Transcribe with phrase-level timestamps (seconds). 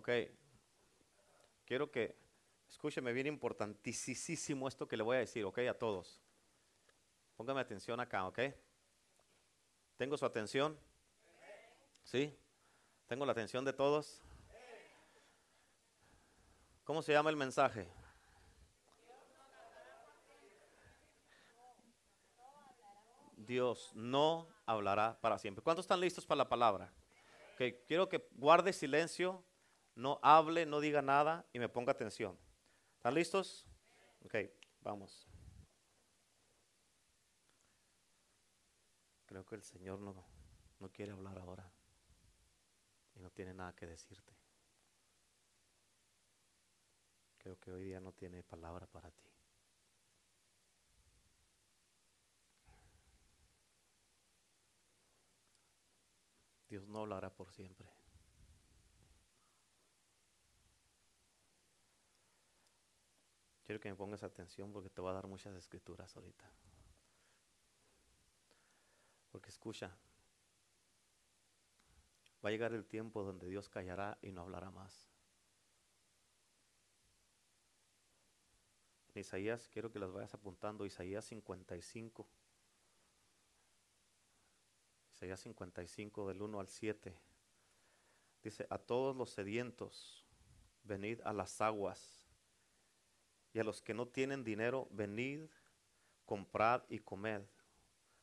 [0.00, 0.08] Ok.
[1.66, 2.16] Quiero que,
[2.70, 6.22] escúcheme bien importantísimo esto que le voy a decir, ok, a todos.
[7.36, 8.38] Póngame atención acá, ok.
[9.98, 10.80] ¿Tengo su atención?
[12.02, 12.34] ¿Sí?
[13.08, 14.22] ¿Tengo la atención de todos?
[16.84, 17.86] ¿Cómo se llama el mensaje?
[23.36, 25.62] Dios no hablará para siempre.
[25.62, 26.90] ¿Cuántos están listos para la palabra?
[27.52, 29.44] Okay, quiero que guarde silencio,
[29.94, 32.38] no hable, no diga nada y me ponga atención.
[32.96, 33.66] ¿Están listos?
[34.24, 34.34] Ok,
[34.80, 35.28] vamos.
[39.26, 40.24] Creo que el Señor no,
[40.80, 41.70] no quiere hablar ahora
[43.14, 44.34] y no tiene nada que decirte.
[47.38, 49.24] Creo que hoy día no tiene palabra para ti.
[56.68, 57.99] Dios no hablará por siempre.
[63.70, 66.44] Quiero que me pongas atención porque te voy a dar muchas escrituras ahorita.
[69.30, 69.96] Porque escucha,
[72.44, 75.08] va a llegar el tiempo donde Dios callará y no hablará más.
[79.14, 82.26] En Isaías, quiero que las vayas apuntando, Isaías 55.
[85.14, 87.16] Isaías 55 del 1 al 7.
[88.42, 90.26] Dice, a todos los sedientos,
[90.82, 92.19] venid a las aguas,
[93.52, 95.48] y a los que no tienen dinero, venid,
[96.24, 97.42] comprad y comed.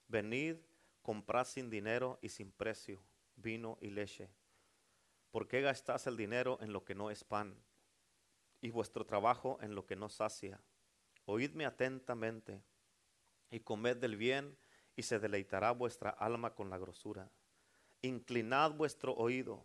[0.08, 0.58] Venid,
[1.02, 3.02] comprad sin dinero y sin precio,
[3.36, 4.30] vino y leche.
[5.32, 7.56] ¿Por qué gastáis el dinero en lo que no es pan,
[8.62, 10.62] y vuestro trabajo en lo que no sacia?
[11.26, 12.62] Oídme atentamente,
[13.52, 14.58] y comed del bien,
[14.96, 17.30] y se deleitará vuestra alma con la grosura.
[18.02, 19.62] Inclinad vuestro oído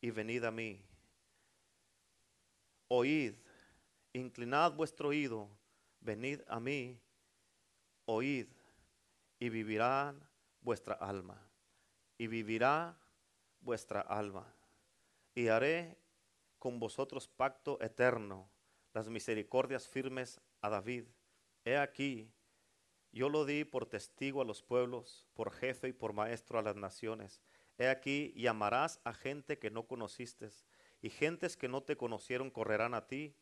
[0.00, 0.82] y venid a mí.
[2.88, 3.34] Oíd,
[4.12, 5.48] inclinad vuestro oído,
[6.00, 7.00] venid a mí,
[8.04, 8.46] oíd,
[9.38, 10.14] y vivirá
[10.60, 11.40] vuestra alma,
[12.18, 12.96] y vivirá
[13.60, 14.54] vuestra alma.
[15.34, 15.96] Y haré
[16.58, 18.50] con vosotros pacto eterno,
[18.92, 21.06] las misericordias firmes a David.
[21.64, 22.30] He aquí,
[23.10, 26.76] yo lo di por testigo a los pueblos, por jefe y por maestro a las
[26.76, 27.40] naciones.
[27.78, 30.50] He aquí, llamarás a gente que no conociste,
[31.00, 33.34] y gentes que no te conocieron correrán a ti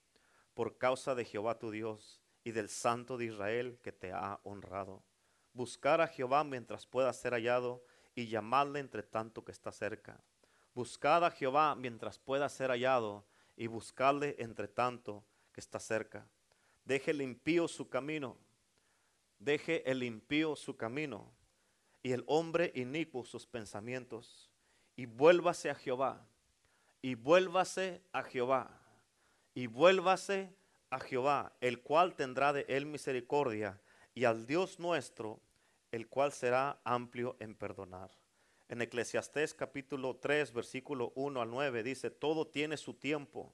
[0.54, 5.02] por causa de Jehová tu Dios y del Santo de Israel que te ha honrado.
[5.52, 7.84] Buscar a Jehová mientras pueda ser hallado
[8.14, 10.22] y llamadle entre tanto que está cerca.
[10.74, 16.28] Buscad a Jehová mientras pueda ser hallado y buscadle entre tanto que está cerca.
[16.84, 18.38] Deje el impío su camino
[19.40, 21.32] Deje el impío su camino
[22.02, 24.50] y el hombre inicuo sus pensamientos
[24.96, 26.28] y vuélvase a Jehová
[27.00, 28.79] y vuélvase a Jehová
[29.54, 30.54] y vuélvase
[30.90, 33.80] a Jehová, el cual tendrá de él misericordia
[34.14, 35.40] y al Dios nuestro,
[35.92, 38.10] el cual será amplio en perdonar.
[38.68, 43.52] En Eclesiastés capítulo 3, versículo 1 al 9 dice, todo tiene su tiempo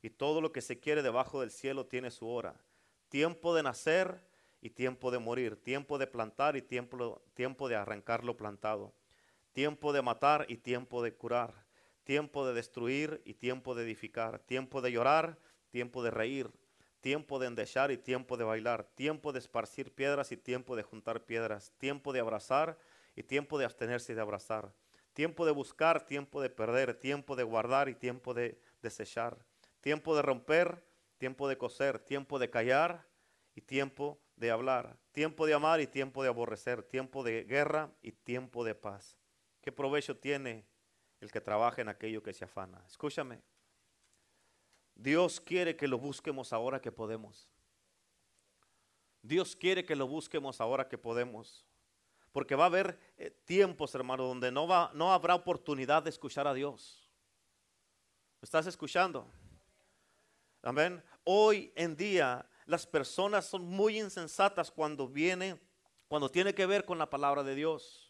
[0.00, 2.54] y todo lo que se quiere debajo del cielo tiene su hora.
[3.08, 4.22] Tiempo de nacer
[4.60, 8.94] y tiempo de morir, tiempo de plantar y tiempo, tiempo de arrancar lo plantado,
[9.52, 11.63] tiempo de matar y tiempo de curar,
[12.04, 15.38] tiempo de destruir y tiempo de edificar, tiempo de llorar,
[15.70, 16.50] tiempo de reír,
[17.00, 21.24] tiempo de endechar y tiempo de bailar, tiempo de esparcir piedras y tiempo de juntar
[21.24, 22.78] piedras, tiempo de abrazar
[23.16, 24.72] y tiempo de abstenerse de abrazar,
[25.12, 29.44] tiempo de buscar, tiempo de perder, tiempo de guardar y tiempo de desechar,
[29.80, 30.84] tiempo de romper,
[31.18, 33.06] tiempo de coser, tiempo de callar
[33.54, 38.12] y tiempo de hablar, tiempo de amar y tiempo de aborrecer, tiempo de guerra y
[38.12, 39.16] tiempo de paz.
[39.60, 40.66] ¿Qué provecho tiene
[41.24, 42.82] el que trabaja en aquello que se afana?
[42.86, 43.40] Escúchame.
[44.94, 47.48] Dios quiere que lo busquemos ahora que podemos.
[49.22, 51.64] Dios quiere que lo busquemos ahora que podemos.
[52.30, 56.46] Porque va a haber eh, tiempos, hermano, donde no, va, no habrá oportunidad de escuchar
[56.46, 57.08] a Dios.
[58.42, 59.26] estás escuchando?
[60.62, 61.02] Amén.
[61.24, 65.58] Hoy en día las personas son muy insensatas cuando viene,
[66.06, 68.03] cuando tiene que ver con la palabra de Dios.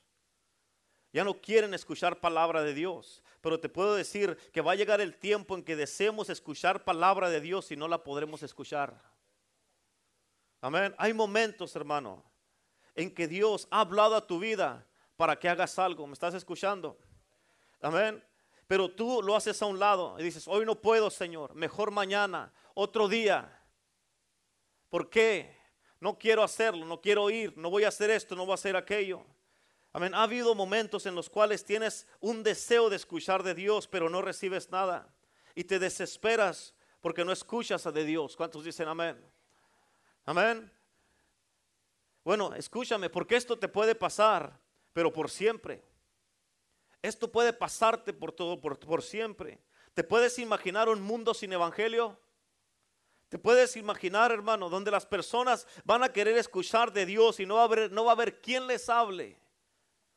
[1.14, 5.00] Ya no quieren escuchar palabra de Dios, pero te puedo decir que va a llegar
[5.00, 9.00] el tiempo en que deseemos escuchar palabra de Dios y no la podremos escuchar.
[10.60, 10.92] Amén.
[10.98, 12.24] Hay momentos, hermano,
[12.96, 16.04] en que Dios ha hablado a tu vida para que hagas algo.
[16.08, 16.98] ¿Me estás escuchando?
[17.80, 18.20] Amén.
[18.66, 22.52] Pero tú lo haces a un lado y dices, hoy no puedo, Señor, mejor mañana,
[22.74, 23.62] otro día.
[24.88, 25.56] ¿Por qué?
[26.00, 28.74] No quiero hacerlo, no quiero ir, no voy a hacer esto, no voy a hacer
[28.74, 29.24] aquello.
[29.94, 30.12] Amén.
[30.12, 34.20] Ha habido momentos en los cuales tienes un deseo de escuchar de Dios, pero no
[34.20, 35.08] recibes nada.
[35.54, 38.34] Y te desesperas porque no escuchas a de Dios.
[38.34, 39.16] ¿Cuántos dicen amén?
[40.26, 40.68] Amén.
[42.24, 44.58] Bueno, escúchame, porque esto te puede pasar,
[44.92, 45.84] pero por siempre.
[47.00, 49.60] Esto puede pasarte por todo, por, por siempre.
[49.94, 52.18] ¿Te puedes imaginar un mundo sin evangelio?
[53.28, 57.54] ¿Te puedes imaginar, hermano, donde las personas van a querer escuchar de Dios y no
[57.54, 59.43] va a haber, no va a haber quien les hable?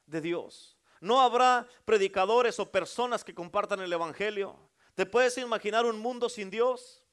[0.08, 0.78] De Dios.
[1.00, 4.58] No habrá predicadores o personas que compartan el Evangelio.
[4.96, 7.04] ¿Te puedes imaginar un mundo sin Dios?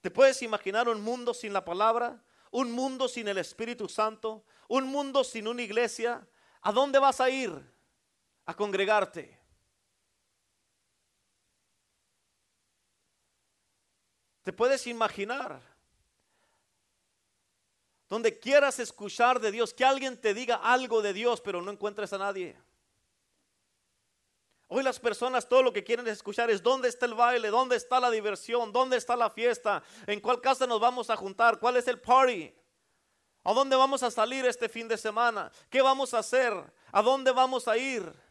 [0.00, 2.22] ¿Te puedes imaginar un mundo sin la palabra?
[2.52, 4.44] ¿Un mundo sin el Espíritu Santo?
[4.68, 6.28] ¿Un mundo sin una iglesia?
[6.62, 7.50] ¿A dónde vas a ir?
[8.46, 9.40] A congregarte.
[14.44, 15.73] ¿Te puedes imaginar?
[18.08, 22.12] Donde quieras escuchar de Dios, que alguien te diga algo de Dios, pero no encuentres
[22.12, 22.56] a nadie.
[24.68, 28.00] Hoy las personas todo lo que quieren escuchar es dónde está el baile, dónde está
[28.00, 31.86] la diversión, dónde está la fiesta, en cuál casa nos vamos a juntar, cuál es
[31.86, 32.52] el party,
[33.44, 36.52] a dónde vamos a salir este fin de semana, qué vamos a hacer,
[36.92, 38.24] a dónde vamos a ir.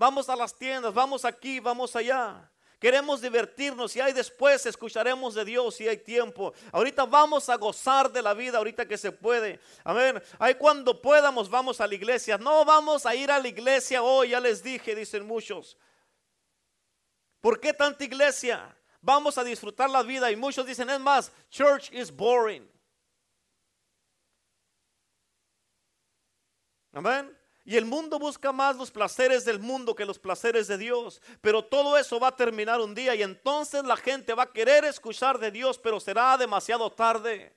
[0.00, 2.50] Vamos a las tiendas, vamos aquí, vamos allá.
[2.80, 6.54] Queremos divertirnos y ahí después escucharemos de Dios si hay tiempo.
[6.72, 9.60] Ahorita vamos a gozar de la vida, ahorita que se puede.
[9.84, 10.20] Amén.
[10.38, 12.38] Ahí cuando podamos vamos a la iglesia.
[12.38, 15.76] No vamos a ir a la iglesia hoy, ya les dije, dicen muchos.
[17.42, 18.74] ¿Por qué tanta iglesia?
[19.02, 22.66] Vamos a disfrutar la vida y muchos dicen, es más, church is boring.
[26.94, 27.39] Amén.
[27.70, 31.22] Y el mundo busca más los placeres del mundo que los placeres de Dios.
[31.40, 34.84] Pero todo eso va a terminar un día y entonces la gente va a querer
[34.84, 37.54] escuchar de Dios, pero será demasiado tarde.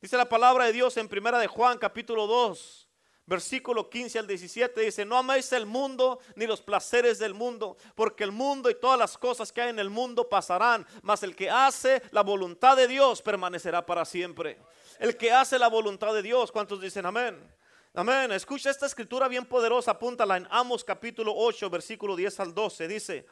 [0.00, 2.88] Dice la palabra de Dios en primera de Juan capítulo 2,
[3.26, 8.24] versículo 15 al 17 dice, "No améis el mundo ni los placeres del mundo, porque
[8.24, 11.50] el mundo y todas las cosas que hay en el mundo pasarán, mas el que
[11.50, 14.58] hace la voluntad de Dios permanecerá para siempre."
[14.98, 17.57] El que hace la voluntad de Dios, ¿cuántos dicen amén?
[17.98, 18.30] Amén.
[18.30, 19.90] Escucha esta escritura bien poderosa.
[19.90, 22.86] Apúntala en Amos capítulo 8, versículo 10 al 12.
[22.86, 23.26] Dice,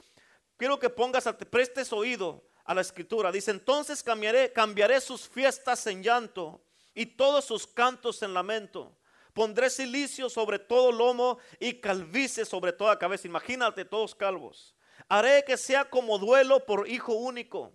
[0.56, 3.30] quiero que pongas, te prestes oído a la escritura.
[3.30, 6.64] Dice, entonces cambiaré, cambiaré sus fiestas en llanto
[6.96, 8.98] y todos sus cantos en lamento.
[9.34, 13.28] Pondré silicio sobre todo lomo y calvicie sobre toda cabeza.
[13.28, 14.74] Imagínate todos calvos.
[15.08, 17.70] Haré que sea como duelo por hijo único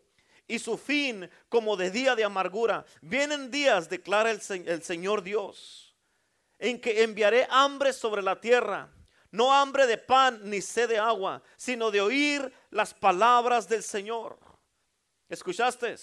[0.45, 2.83] y su fin como de día de amargura.
[2.99, 5.90] Vienen días, declara el, el Señor Dios
[6.61, 8.87] en que enviaré hambre sobre la tierra,
[9.31, 14.37] no hambre de pan ni sed de agua, sino de oír las palabras del Señor.
[15.27, 15.95] ¿Escuchaste?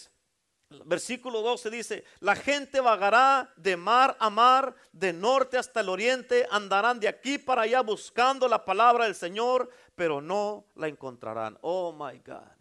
[0.84, 6.46] Versículo 12 dice, la gente vagará de mar a mar, de norte hasta el oriente,
[6.50, 11.56] andarán de aquí para allá buscando la palabra del Señor, pero no la encontrarán.
[11.62, 12.58] Oh my God.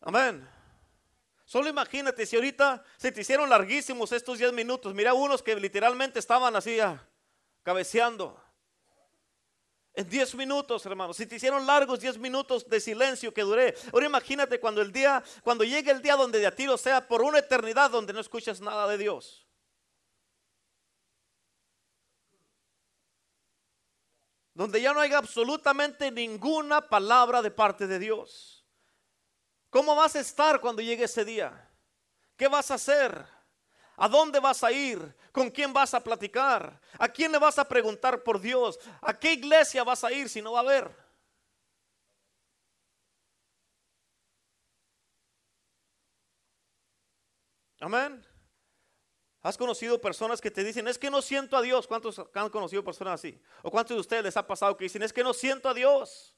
[0.00, 0.51] Amén.
[1.52, 4.94] Solo imagínate si ahorita se te hicieron larguísimos estos 10 minutos.
[4.94, 7.06] Mira unos que literalmente estaban así ya,
[7.62, 8.42] cabeceando.
[9.92, 11.18] En 10 minutos, hermanos.
[11.18, 13.74] Si te hicieron largos 10 minutos de silencio que duré.
[13.92, 17.20] Ahora imagínate cuando el día, cuando llegue el día donde de a tiro sea por
[17.20, 19.46] una eternidad donde no escuchas nada de Dios.
[24.54, 28.51] Donde ya no haya absolutamente ninguna palabra de parte de Dios.
[29.72, 31.66] ¿Cómo vas a estar cuando llegue ese día?
[32.36, 33.24] ¿Qué vas a hacer?
[33.96, 35.16] ¿A dónde vas a ir?
[35.32, 36.78] ¿Con quién vas a platicar?
[36.98, 38.78] ¿A quién le vas a preguntar por Dios?
[39.00, 40.94] ¿A qué iglesia vas a ir si no va a haber?
[47.80, 48.22] Amén.
[49.40, 51.86] ¿Has conocido personas que te dicen, es que no siento a Dios?
[51.86, 53.40] ¿Cuántos han conocido personas así?
[53.62, 56.36] ¿O cuántos de ustedes les ha pasado que dicen, es que no siento a Dios?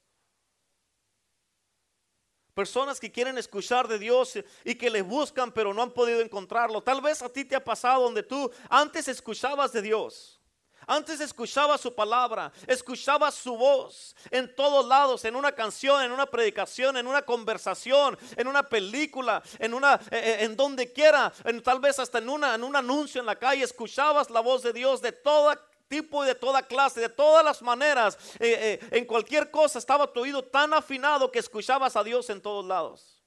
[2.55, 6.83] Personas que quieren escuchar de Dios y que le buscan pero no han podido encontrarlo.
[6.83, 10.41] Tal vez a ti te ha pasado donde tú antes escuchabas de Dios.
[10.87, 16.27] Antes escuchabas su palabra, escuchabas su voz en todos lados, en una canción, en una
[16.27, 21.63] predicación, en una conversación, en una película, en una, eh, eh, en donde quiera, en,
[21.63, 24.73] tal vez hasta en, una, en un anuncio en la calle, escuchabas la voz de
[24.73, 29.51] Dios de toda tipo de toda clase, de todas las maneras, eh, eh, en cualquier
[29.51, 33.23] cosa estaba tu oído tan afinado que escuchabas a Dios en todos lados.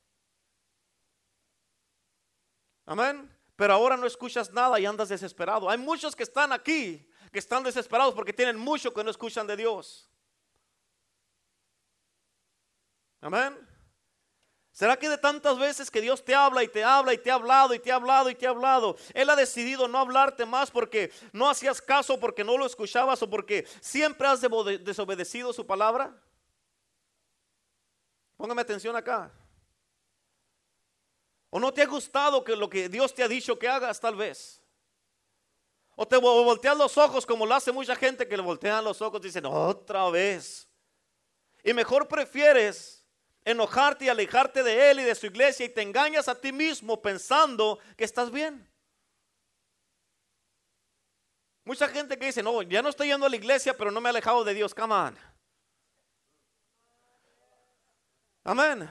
[2.86, 3.34] Amén.
[3.56, 5.70] Pero ahora no escuchas nada y andas desesperado.
[5.70, 9.58] Hay muchos que están aquí, que están desesperados porque tienen mucho que no escuchan de
[9.58, 10.10] Dios.
[13.20, 13.77] Amén.
[14.78, 17.34] ¿Será que de tantas veces que Dios te habla y te habla y te ha
[17.34, 20.70] hablado y te ha hablado y te ha hablado, Él ha decidido no hablarte más
[20.70, 26.16] porque no hacías caso, porque no lo escuchabas o porque siempre has desobedecido su palabra?
[28.38, 29.32] Póngame atención acá.
[31.50, 34.16] ¿O no te ha gustado que lo que Dios te ha dicho que hagas tal
[34.16, 34.62] vez?
[35.96, 39.22] O te volteas los ojos como lo hace mucha gente que le voltean los ojos
[39.22, 40.70] y dicen otra vez.
[41.64, 42.97] Y mejor prefieres
[43.48, 47.02] enojarte y alejarte de Él y de su iglesia y te engañas a ti mismo
[47.02, 48.70] pensando que estás bien.
[51.64, 54.10] Mucha gente que dice, no, ya no estoy yendo a la iglesia, pero no me
[54.10, 54.76] he alejado de Dios.
[54.76, 55.18] Come on.
[58.44, 58.90] Amén.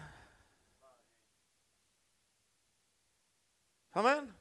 [3.93, 4.35] Amén.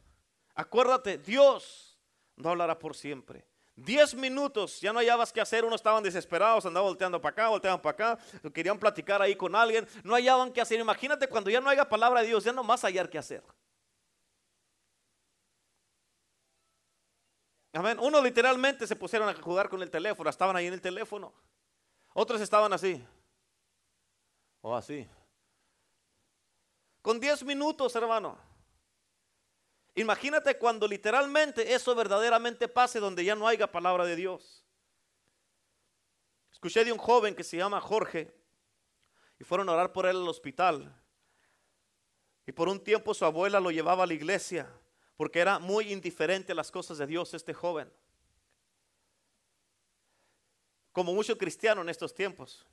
[0.53, 1.99] Acuérdate, Dios
[2.37, 3.45] no hablará por siempre.
[3.75, 7.81] Diez minutos, ya no hallabas qué hacer, unos estaban desesperados, andaban volteando para acá, volteaban
[7.81, 10.79] para acá, querían platicar ahí con alguien, no hallaban qué hacer.
[10.79, 13.43] Imagínate cuando ya no haya palabra de Dios, ya no más hallar qué hacer.
[17.73, 17.97] Amén.
[17.99, 21.33] Uno literalmente se pusieron a jugar con el teléfono, estaban ahí en el teléfono.
[22.13, 23.05] Otros estaban así.
[24.61, 25.05] O así.
[27.01, 28.37] Con diez minutos, hermano.
[29.95, 34.65] Imagínate cuando literalmente eso verdaderamente pase donde ya no haya palabra de Dios.
[36.51, 38.33] Escuché de un joven que se llama Jorge
[39.39, 40.93] y fueron a orar por él al hospital.
[42.45, 44.69] Y por un tiempo su abuela lo llevaba a la iglesia
[45.15, 47.91] porque era muy indiferente a las cosas de Dios este joven.
[50.91, 52.65] Como mucho cristiano en estos tiempos.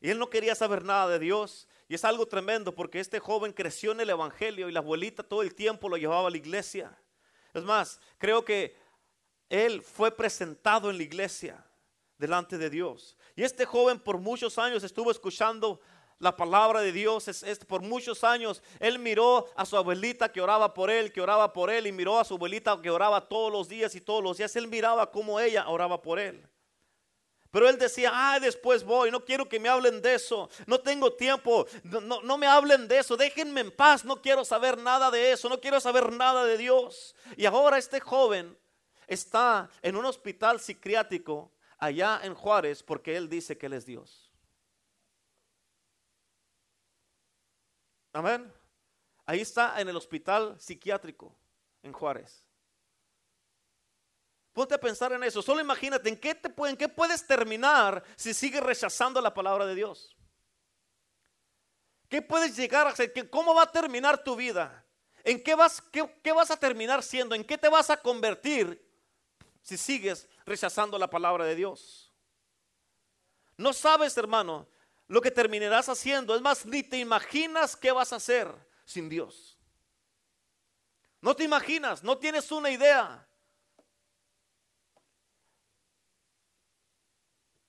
[0.00, 1.68] Y él no quería saber nada de Dios.
[1.88, 5.42] Y es algo tremendo porque este joven creció en el Evangelio y la abuelita todo
[5.42, 6.96] el tiempo lo llevaba a la iglesia.
[7.54, 8.76] Es más, creo que
[9.48, 11.64] él fue presentado en la iglesia
[12.18, 13.16] delante de Dios.
[13.34, 15.80] Y este joven por muchos años estuvo escuchando
[16.18, 17.28] la palabra de Dios.
[17.28, 21.54] Es, por muchos años él miró a su abuelita que oraba por él, que oraba
[21.54, 24.36] por él, y miró a su abuelita que oraba todos los días y todos los
[24.36, 24.54] días.
[24.56, 26.46] Él miraba cómo ella oraba por él.
[27.50, 31.14] Pero él decía, ah, después voy, no quiero que me hablen de eso, no tengo
[31.14, 35.32] tiempo, no, no, me hablen de eso, déjenme en paz, no quiero saber nada de
[35.32, 37.14] eso, no quiero saber nada de Dios.
[37.36, 38.56] Y ahora este joven
[39.06, 44.30] está en un hospital psiquiátrico allá en Juárez porque él dice que él es Dios.
[48.12, 48.52] Amén.
[49.24, 51.34] Ahí está en el hospital psiquiátrico
[51.82, 52.47] en Juárez.
[54.58, 55.40] Ponte a pensar en eso.
[55.40, 60.16] Solo imagínate en qué, te, qué puedes terminar si sigues rechazando la palabra de Dios.
[62.08, 63.30] ¿Qué puedes llegar a ser?
[63.30, 64.84] ¿Cómo va a terminar tu vida?
[65.22, 67.36] ¿En qué vas, qué vas a terminar siendo?
[67.36, 68.84] ¿En qué te vas a convertir
[69.62, 72.12] si sigues rechazando la palabra de Dios?
[73.56, 74.66] No sabes, hermano,
[75.06, 76.34] lo que terminarás haciendo.
[76.34, 78.52] Es más, ni te imaginas qué vas a hacer
[78.84, 79.56] sin Dios.
[81.20, 83.24] No te imaginas, no tienes una idea.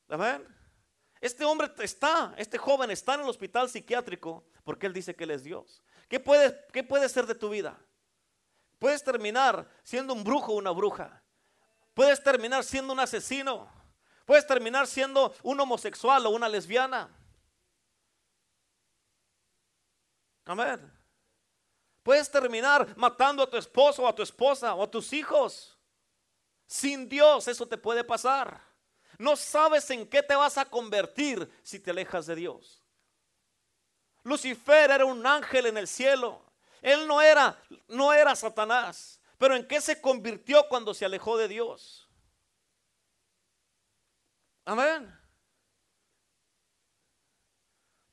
[0.09, 0.45] Amén.
[1.21, 5.31] Este hombre está, este joven está en el hospital psiquiátrico porque él dice que él
[5.31, 5.83] es Dios.
[6.07, 7.79] ¿Qué puede, qué puede ser de tu vida?
[8.79, 11.21] Puedes terminar siendo un brujo o una bruja.
[11.93, 13.69] Puedes terminar siendo un asesino.
[14.25, 17.09] Puedes terminar siendo un homosexual o una lesbiana.
[20.45, 20.91] Amén.
[22.01, 25.77] Puedes terminar matando a tu esposo o a tu esposa o a tus hijos.
[26.65, 28.68] Sin Dios eso te puede pasar.
[29.19, 32.81] No sabes en qué te vas a convertir si te alejas de Dios.
[34.23, 36.41] Lucifer era un ángel en el cielo.
[36.81, 39.19] Él no era, no era Satanás.
[39.37, 42.09] Pero ¿en qué se convirtió cuando se alejó de Dios?
[44.63, 45.13] Amén.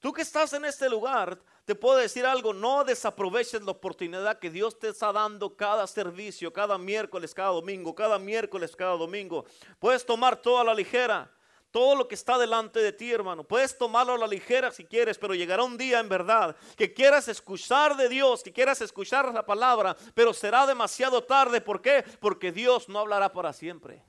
[0.01, 4.51] Tú que estás en este lugar, te puedo decir algo, no desaproveches la oportunidad que
[4.51, 9.45] Dios te está dando cada servicio, cada miércoles, cada domingo, cada miércoles, cada domingo.
[9.81, 11.29] Puedes tomar toda la ligera,
[11.73, 13.43] todo lo que está delante de ti, hermano.
[13.43, 17.27] Puedes tomarlo a la ligera si quieres, pero llegará un día en verdad que quieras
[17.27, 21.61] escuchar de Dios, que quieras escuchar la palabra, pero será demasiado tarde.
[21.61, 22.05] ¿Por qué?
[22.21, 24.05] Porque Dios no hablará para siempre.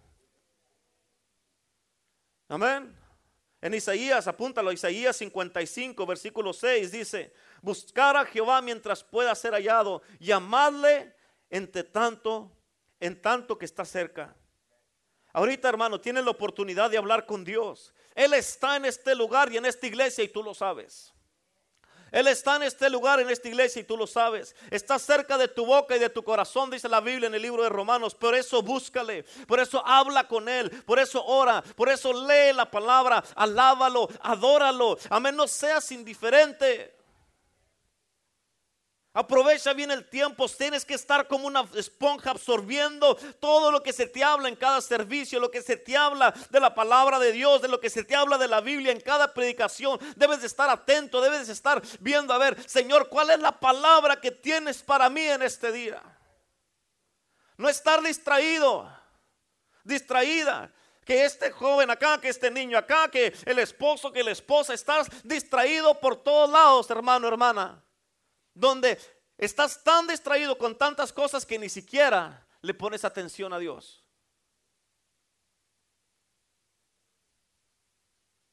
[2.50, 2.96] Amén.
[3.68, 10.02] En Isaías, apúntalo, Isaías 55, versículo 6 dice, buscar a Jehová mientras pueda ser hallado,
[10.22, 11.14] llamadle
[11.50, 12.50] entre tanto,
[12.98, 14.34] en tanto que está cerca.
[15.34, 17.94] Ahorita, hermano, tienes la oportunidad de hablar con Dios.
[18.16, 21.14] Él está en este lugar y en esta iglesia y tú lo sabes.
[22.18, 24.56] Él está en este lugar, en esta iglesia, y tú lo sabes.
[24.72, 27.62] Está cerca de tu boca y de tu corazón, dice la Biblia en el libro
[27.62, 28.16] de Romanos.
[28.16, 32.72] Por eso búscale, por eso habla con Él, por eso ora, por eso lee la
[32.72, 34.98] palabra, alábalo, adóralo.
[35.12, 36.97] Amén, no seas indiferente.
[39.18, 40.48] Aprovecha bien el tiempo.
[40.48, 44.80] Tienes que estar como una esponja absorbiendo todo lo que se te habla en cada
[44.80, 48.04] servicio, lo que se te habla de la palabra de Dios, de lo que se
[48.04, 50.00] te habla de la Biblia en cada predicación.
[50.16, 54.22] Debes de estar atento, debes de estar viendo a ver, Señor, ¿cuál es la palabra
[54.22, 56.00] que tienes para mí en este día?
[57.58, 58.88] No estar distraído,
[59.84, 60.72] distraída
[61.04, 65.08] que este joven acá, que este niño acá, que el esposo, que la esposa, estás
[65.24, 67.84] distraído por todos lados, hermano, hermana
[68.58, 69.00] donde
[69.38, 74.04] estás tan distraído con tantas cosas que ni siquiera le pones atención a Dios.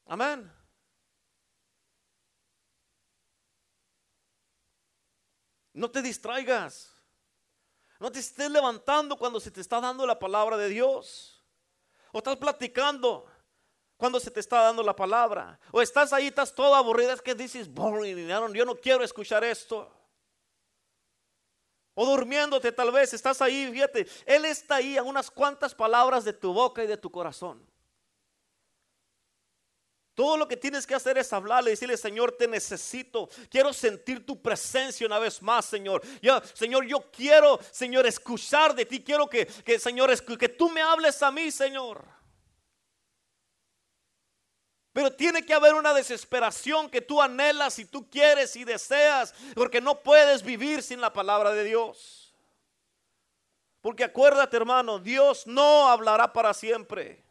[0.05, 0.51] Amén.
[5.73, 6.95] No te distraigas.
[7.99, 11.43] No te estés levantando cuando se te está dando la palabra de Dios.
[12.11, 13.25] O estás platicando
[13.97, 15.59] cuando se te está dando la palabra.
[15.71, 19.91] O estás ahí, estás todo aburrida, es que dices, boring, yo no quiero escuchar esto.
[21.93, 26.33] O durmiéndote tal vez, estás ahí, fíjate, Él está ahí a unas cuantas palabras de
[26.33, 27.65] tu boca y de tu corazón.
[30.13, 33.29] Todo lo que tienes que hacer es hablarle decirle, Señor, te necesito.
[33.49, 36.01] Quiero sentir tu presencia una vez más, Señor.
[36.21, 39.03] Yo, Señor, yo quiero, Señor, escuchar de ti.
[39.03, 42.14] Quiero que, que Señor, que tú me hables a mí, Señor.
[44.95, 49.81] Pero tiene que haber una desesperación que tú anhelas y tú quieres y deseas, porque
[49.81, 52.33] no puedes vivir sin la palabra de Dios.
[53.81, 57.21] Porque acuérdate, hermano, Dios no hablará para siempre.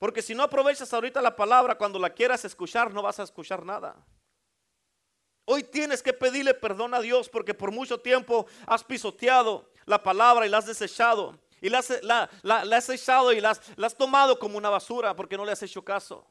[0.00, 3.64] Porque si no aprovechas ahorita la palabra, cuando la quieras escuchar, no vas a escuchar
[3.64, 3.94] nada.
[5.44, 10.44] Hoy tienes que pedirle perdón a Dios porque por mucho tiempo has pisoteado la palabra
[10.44, 11.38] y la has desechado.
[11.60, 15.62] Y la, has echado y la has, tomado como una basura porque no le has
[15.62, 16.26] hecho caso.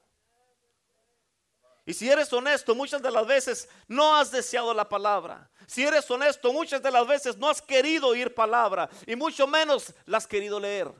[1.85, 5.49] Y si eres honesto, muchas de las veces no has deseado la palabra.
[5.67, 9.93] Si eres honesto, muchas de las veces no has querido oír palabra y mucho menos
[10.05, 10.91] la has querido leer.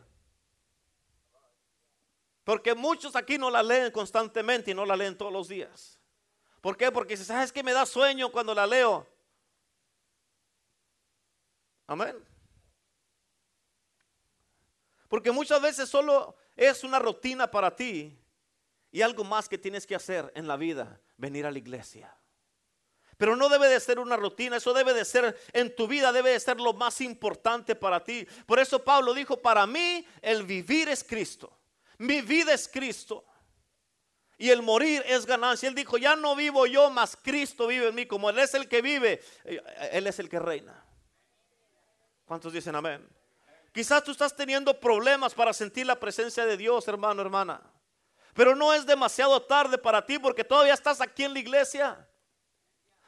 [2.44, 6.00] Porque muchos aquí no la leen constantemente y no la leen todos los días.
[6.62, 6.92] ¿Por qué?
[6.92, 9.08] Porque si sabes que me da sueño cuando la leo.
[11.88, 12.29] Amén.
[15.10, 18.18] Porque muchas veces solo es una rutina para ti
[18.92, 22.16] y algo más que tienes que hacer en la vida, venir a la iglesia.
[23.18, 26.32] Pero no debe de ser una rutina, eso debe de ser en tu vida, debe
[26.32, 28.26] de ser lo más importante para ti.
[28.46, 31.52] Por eso Pablo dijo, para mí el vivir es Cristo,
[31.98, 33.26] mi vida es Cristo
[34.38, 35.68] y el morir es ganancia.
[35.68, 38.70] Él dijo, ya no vivo yo, mas Cristo vive en mí, como Él es el
[38.70, 40.86] que vive, eh, Él es el que reina.
[42.26, 43.19] ¿Cuántos dicen amén?
[43.72, 47.62] Quizás tú estás teniendo problemas para sentir la presencia de Dios, hermano, hermana.
[48.34, 52.08] Pero no es demasiado tarde para ti porque todavía estás aquí en la iglesia.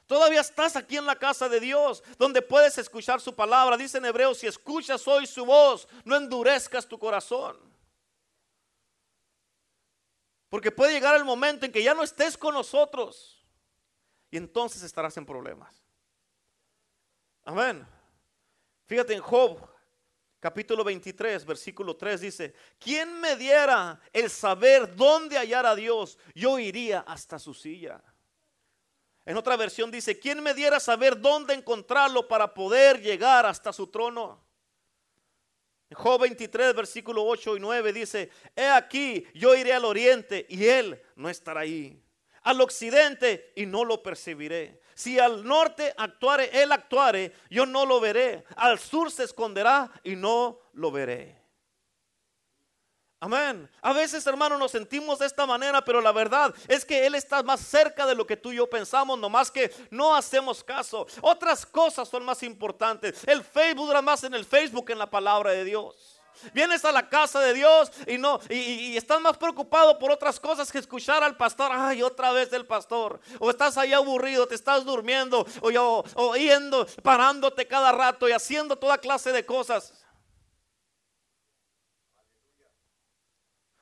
[0.06, 3.78] Todavía estás aquí en la casa de Dios, donde puedes escuchar su palabra.
[3.78, 7.58] Dice en Hebreo, si escuchas hoy su voz, no endurezcas tu corazón.
[10.50, 13.42] Porque puede llegar el momento en que ya no estés con nosotros.
[14.30, 15.82] Y entonces estarás en problemas.
[17.46, 17.88] Amén.
[18.86, 19.66] Fíjate en Job,
[20.42, 26.18] capítulo 23, versículo 3 dice, ¿quién me diera el saber dónde hallar a Dios?
[26.34, 28.04] Yo iría hasta su silla.
[29.24, 33.88] En otra versión dice, ¿quién me diera saber dónde encontrarlo para poder llegar hasta su
[33.88, 34.44] trono?
[35.94, 41.00] Job 23, versículo 8 y 9 dice, he aquí, yo iré al oriente y él
[41.16, 42.02] no estará ahí.
[42.42, 44.81] Al occidente y no lo percibiré.
[44.94, 48.44] Si al norte actuare, él actuare, yo no lo veré.
[48.56, 51.42] Al sur se esconderá y no lo veré.
[53.24, 53.70] Amén.
[53.84, 57.44] A veces, hermano, nos sentimos de esta manera, pero la verdad es que Él está
[57.44, 61.06] más cerca de lo que tú y yo pensamos, nomás que no hacemos caso.
[61.22, 63.24] Otras cosas son más importantes.
[63.28, 66.21] El Facebook dura más en el Facebook que en la palabra de Dios.
[66.54, 70.72] Vienes a la casa de Dios y no y, estás más preocupado por otras cosas
[70.72, 71.72] que escuchar al pastor.
[71.72, 73.20] Ay, otra vez el pastor.
[73.40, 78.98] O estás ahí aburrido, te estás durmiendo o, oyendo, parándote cada rato y haciendo toda
[78.98, 79.94] clase de cosas.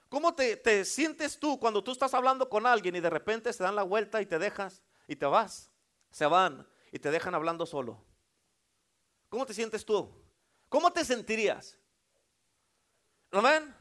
[0.10, 3.64] ¿Cómo te, te, sientes tú cuando tú estás hablando con alguien y de repente se
[3.64, 5.70] dan la vuelta y te dejas y te vas?
[6.10, 8.04] Se van y te dejan hablando solo.
[9.30, 10.12] ¿Cómo te sientes tú?
[10.68, 11.78] ¿Cómo te sentirías?
[13.32, 13.76] Amén.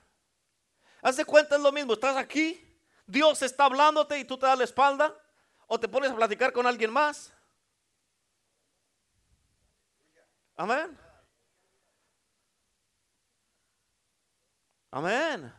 [1.02, 1.94] Haz de cuenta es lo mismo.
[1.94, 2.60] Estás aquí,
[3.06, 5.14] Dios está hablándote y tú te das la espalda.
[5.66, 7.32] O te pones a platicar con alguien más.
[10.56, 10.98] Amén.
[14.90, 15.52] Amén.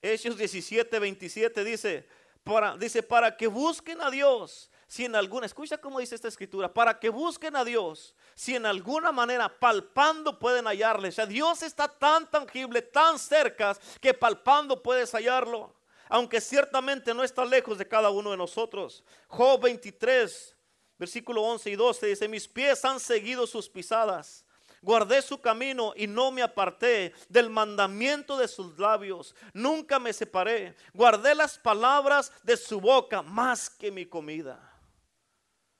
[0.00, 2.08] Hechos 17, 27 dice,
[2.42, 6.72] para, dice, para que busquen a Dios, si en alguna, escucha cómo dice esta escritura,
[6.72, 11.08] para que busquen a Dios, si en alguna manera palpando pueden hallarle.
[11.08, 15.74] O sea, Dios está tan tangible, tan cerca, que palpando puedes hallarlo.
[16.08, 19.02] Aunque ciertamente no está lejos de cada uno de nosotros.
[19.26, 20.54] Job 23,
[20.96, 24.44] versículo 11 y 12 dice, mis pies han seguido sus pisadas
[24.84, 29.34] Guardé su camino y no me aparté del mandamiento de sus labios.
[29.54, 30.76] Nunca me separé.
[30.92, 34.73] Guardé las palabras de su boca más que mi comida.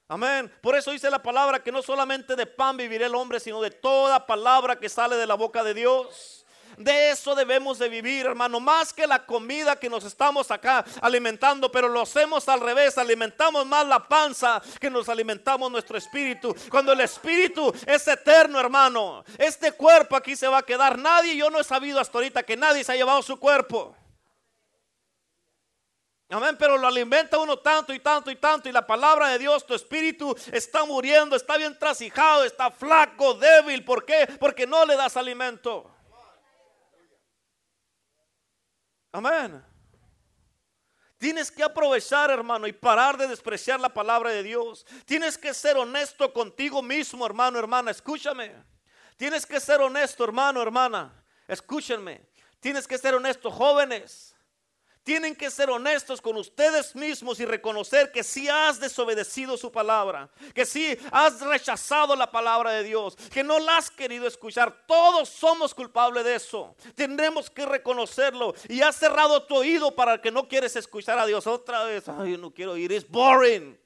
[0.08, 0.52] Amén.
[0.60, 3.70] Por eso dice la palabra que no solamente de pan vivirá el hombre, sino de
[3.70, 6.44] toda palabra que sale de la boca de Dios.
[6.76, 11.70] De eso debemos de vivir, hermano, más que la comida que nos estamos acá alimentando,
[11.70, 16.54] pero lo hacemos al revés, alimentamos más la panza que nos alimentamos nuestro espíritu.
[16.70, 20.98] Cuando el espíritu es eterno, hermano, este cuerpo aquí se va a quedar.
[20.98, 23.96] Nadie, yo no he sabido hasta ahorita que nadie se ha llevado su cuerpo.
[26.30, 28.68] Amén, pero lo alimenta uno tanto y tanto y tanto.
[28.68, 33.84] Y la palabra de Dios, tu espíritu está muriendo, está bien trasijado, está flaco, débil.
[33.84, 34.26] ¿Por qué?
[34.40, 35.90] Porque no le das alimento.
[39.12, 39.64] Amén.
[41.18, 44.84] Tienes que aprovechar, hermano, y parar de despreciar la palabra de Dios.
[45.06, 47.90] Tienes que ser honesto contigo mismo, hermano, hermana.
[47.90, 48.52] Escúchame.
[49.16, 51.24] Tienes que ser honesto, hermano, hermana.
[51.46, 52.28] Escúchenme.
[52.60, 54.33] Tienes que ser honesto, jóvenes.
[55.04, 60.30] Tienen que ser honestos con ustedes mismos y reconocer que si has desobedecido su palabra,
[60.54, 64.86] que si has rechazado la palabra de Dios, que no la has querido escuchar.
[64.86, 66.74] Todos somos culpables de eso.
[66.94, 71.46] Tendremos que reconocerlo y has cerrado tu oído para que no quieres escuchar a Dios
[71.46, 72.08] otra vez.
[72.08, 73.78] Ay, no quiero oír, es boring.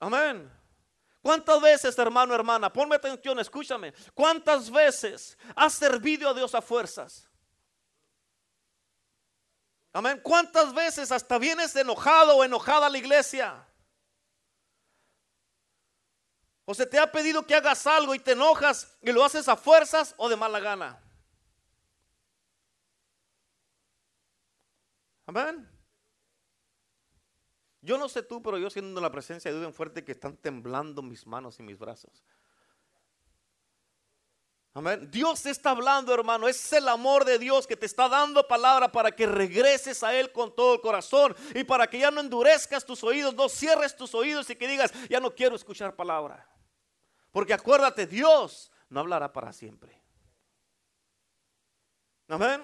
[0.00, 0.52] Amén.
[1.22, 2.70] ¿Cuántas veces, hermano, hermana?
[2.70, 3.94] Ponme atención, escúchame.
[4.12, 7.29] ¿Cuántas veces has servido a Dios a fuerzas?
[9.92, 10.20] Amén.
[10.22, 13.66] ¿Cuántas veces hasta vienes enojado o enojada a la iglesia?
[16.64, 19.56] O se te ha pedido que hagas algo y te enojas y lo haces a
[19.56, 21.00] fuerzas o de mala gana.
[25.26, 25.68] Amén.
[27.82, 30.36] Yo no sé tú, pero yo siento la presencia de Dios en fuerte que están
[30.36, 32.22] temblando mis manos y mis brazos.
[34.72, 35.10] Amén.
[35.10, 36.46] Dios está hablando, hermano.
[36.46, 40.30] Es el amor de Dios que te está dando palabra para que regreses a Él
[40.30, 44.14] con todo el corazón y para que ya no endurezcas tus oídos, no cierres tus
[44.14, 46.48] oídos y que digas, ya no quiero escuchar palabra.
[47.32, 50.00] Porque acuérdate, Dios no hablará para siempre.
[52.28, 52.62] Amén.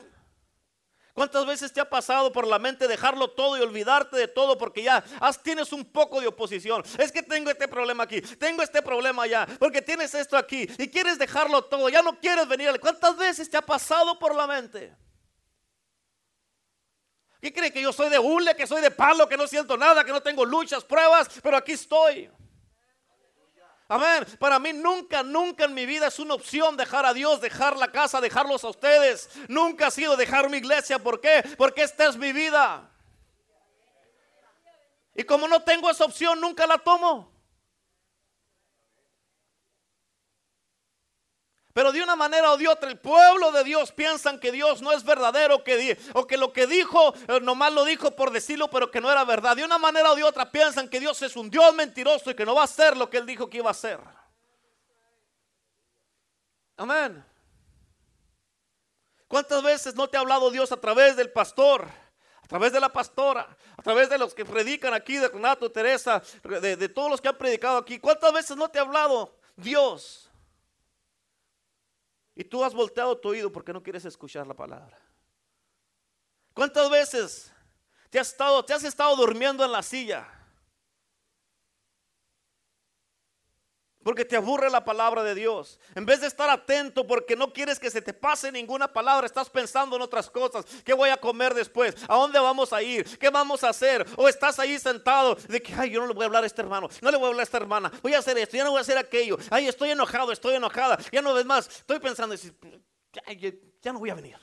[1.17, 4.83] ¿Cuántas veces te ha pasado por la mente dejarlo todo y olvidarte de todo porque
[4.83, 5.03] ya
[5.43, 6.83] tienes un poco de oposición?
[6.99, 10.89] Es que tengo este problema aquí, tengo este problema allá, porque tienes esto aquí y
[10.89, 12.79] quieres dejarlo todo, ya no quieres venir.
[12.79, 14.95] ¿Cuántas veces te ha pasado por la mente?
[17.41, 20.05] ¿Qué cree que yo soy de hule, que soy de palo, que no siento nada,
[20.05, 22.31] que no tengo luchas, pruebas, pero aquí estoy?
[23.89, 24.27] Amén.
[24.39, 27.93] Para mí nunca, nunca en mi vida es una opción dejar a Dios, dejar la
[27.93, 29.31] casa, dejarlos a ustedes.
[29.49, 30.99] Nunca ha sido dejar mi iglesia.
[30.99, 31.45] ¿Por qué?
[31.57, 32.91] Porque esta es mi vida.
[35.15, 37.36] Y como no tengo esa opción, nunca la tomo.
[41.77, 44.93] Pero de una manera o de otra, el pueblo de Dios piensan que Dios no
[44.93, 48.91] es verdadero que, o que lo que dijo, eh, nomás lo dijo por decirlo, pero
[48.91, 49.55] que no era verdad.
[49.55, 52.47] De una manera o de otra piensan que Dios es un Dios mentiroso y que
[52.47, 54.01] no va a hacer lo que Él dijo que iba a hacer.
[56.79, 57.23] Amén.
[59.29, 61.87] ¿Cuántas veces no te ha hablado Dios a través del pastor?
[62.43, 66.23] A través de la pastora, a través de los que predican aquí, de Renato, Teresa,
[66.43, 67.99] de, de todos los que han predicado aquí.
[67.99, 70.26] ¿Cuántas veces no te ha hablado Dios?
[72.37, 75.01] Y tú has volteado tu oído porque no quieres escuchar la palabra.
[76.53, 77.53] ¿Cuántas veces
[78.11, 80.36] te has estado, te has estado durmiendo en la silla?
[84.07, 85.81] Porque te aburre la palabra de Dios.
[85.97, 89.51] En vez de estar atento porque no quieres que se te pase ninguna palabra, estás
[89.51, 90.65] pensando en otras cosas.
[90.85, 91.97] ¿Qué voy a comer después?
[92.07, 93.19] ¿A dónde vamos a ir?
[93.19, 94.07] ¿Qué vamos a hacer?
[94.17, 96.63] O estás ahí sentado de que, ay, yo no le voy a hablar a este
[96.63, 98.71] hermano, no le voy a hablar a esta hermana, voy a hacer esto, ya no
[98.71, 99.39] voy a hacer aquello.
[99.51, 100.97] Ay, estoy enojado, estoy enojada.
[101.11, 104.37] Ya no ves más, estoy pensando, ya no voy a venir.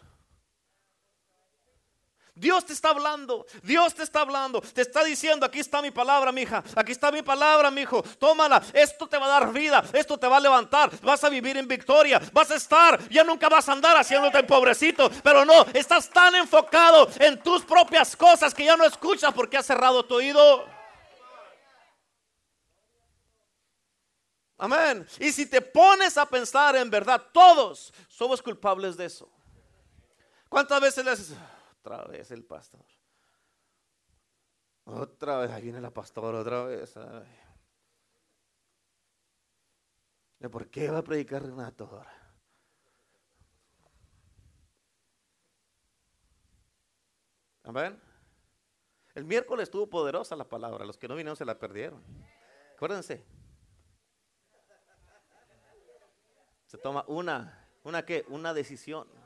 [2.35, 6.31] Dios te está hablando, Dios te está hablando, te está diciendo, aquí está mi palabra,
[6.31, 10.17] mija, aquí está mi palabra, mi hijo, tómala, esto te va a dar vida, esto
[10.17, 13.69] te va a levantar, vas a vivir en victoria, vas a estar, ya nunca vas
[13.69, 18.75] a andar haciéndote pobrecito, pero no, estás tan enfocado en tus propias cosas que ya
[18.75, 20.65] no escuchas porque has cerrado tu oído.
[24.57, 25.05] Amén.
[25.19, 29.29] Y si te pones a pensar en verdad, todos somos culpables de eso.
[30.49, 31.33] ¿Cuántas veces le haces?
[31.83, 32.85] Otra vez el pastor.
[34.85, 36.97] Otra vez, ahí viene la pastora, otra vez.
[40.49, 42.23] ¿Por qué va a predicar Renato ahora?
[47.63, 48.01] Amén.
[49.13, 50.85] El miércoles estuvo poderosa la palabra.
[50.85, 52.01] Los que no vinieron se la perdieron.
[52.75, 53.25] Acuérdense.
[56.65, 59.22] Se toma una, una qué, una decisión.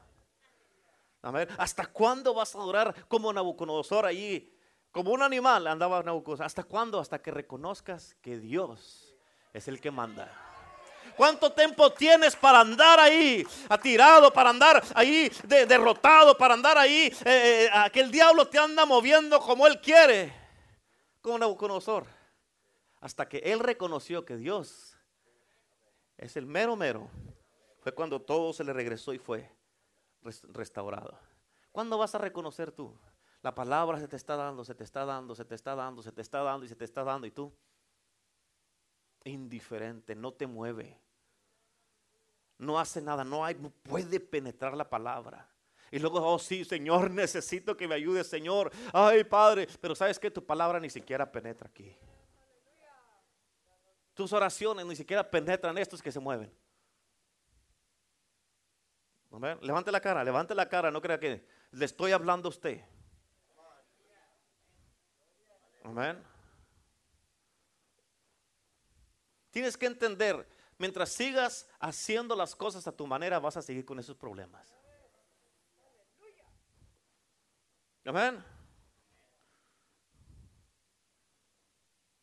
[1.58, 4.54] ¿Hasta cuándo vas a adorar como Nabucodonosor allí?
[4.92, 6.46] Como un animal andaba Nabucodonosor.
[6.46, 7.00] ¿Hasta cuándo?
[7.00, 9.16] Hasta que reconozcas que Dios
[9.54, 10.32] es el que manda.
[11.16, 17.70] ¿Cuánto tiempo tienes para andar ahí atirado, para andar ahí derrotado, para andar ahí eh,
[17.74, 20.32] eh, que el diablo te anda moviendo como él quiere?
[21.22, 22.06] Como Nabucodonosor.
[23.00, 24.96] Hasta que él reconoció que Dios
[26.18, 27.10] es el mero mero.
[27.80, 29.57] Fue cuando todo se le regresó y fue
[30.21, 31.17] restaurado.
[31.71, 32.97] ¿Cuándo vas a reconocer tú?
[33.41, 36.12] La palabra se te está dando, se te está dando, se te está dando, se
[36.12, 37.53] te está dando y se te está dando y tú
[39.23, 40.99] indiferente, no te mueve
[42.58, 45.47] no hace nada, no hay, no puede penetrar la palabra.
[45.91, 48.71] Y luego, oh sí, Señor, necesito que me ayude, Señor.
[48.93, 51.95] Ay, Padre, pero sabes que tu palabra ni siquiera penetra aquí.
[54.13, 56.51] Tus oraciones ni siquiera penetran estos que se mueven.
[59.62, 62.84] Levante la cara, levante la cara, no crea que le estoy hablando a usted.
[65.84, 66.23] Amén.
[69.52, 70.47] Tienes que entender
[70.78, 74.73] mientras sigas haciendo las cosas a tu manera, vas a seguir con esos problemas.
[78.06, 78.43] Amén.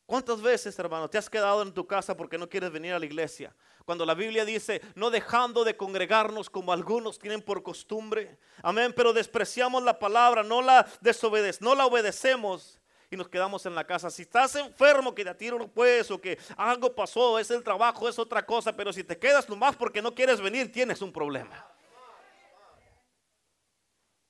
[0.05, 3.05] ¿Cuántas veces, hermano, te has quedado en tu casa porque no quieres venir a la
[3.05, 3.55] iglesia?
[3.85, 8.39] Cuando la Biblia dice, no dejando de congregarnos como algunos tienen por costumbre.
[8.63, 12.79] Amén, pero despreciamos la palabra, no la desobedecemos, no la obedecemos
[13.11, 14.09] y nos quedamos en la casa.
[14.09, 18.09] Si estás enfermo, que te tiro no puedes, o que algo pasó, es el trabajo,
[18.09, 21.67] es otra cosa, pero si te quedas nomás porque no quieres venir, tienes un problema.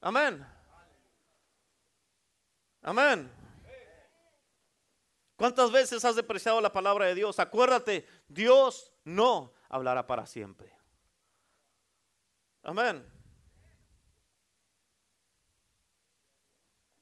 [0.02, 0.46] Amén.
[2.82, 3.32] Amén.
[5.38, 7.39] ¿Cuántas veces has depreciado la palabra de Dios?
[7.39, 10.76] Acuérdate, Dios no hablará para siempre.
[12.63, 13.06] Amén.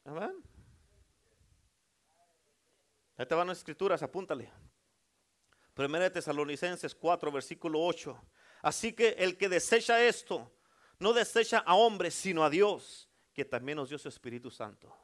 [0.06, 0.44] Amén.
[3.16, 4.52] Ahí te van las escrituras, apúntale.
[5.74, 8.22] Primera de Tesalonicenses 4, versículo 8.
[8.62, 10.52] Así que el que desecha esto,
[11.00, 14.96] no desecha a hombres, sino a Dios, que también nos dio su Espíritu Santo.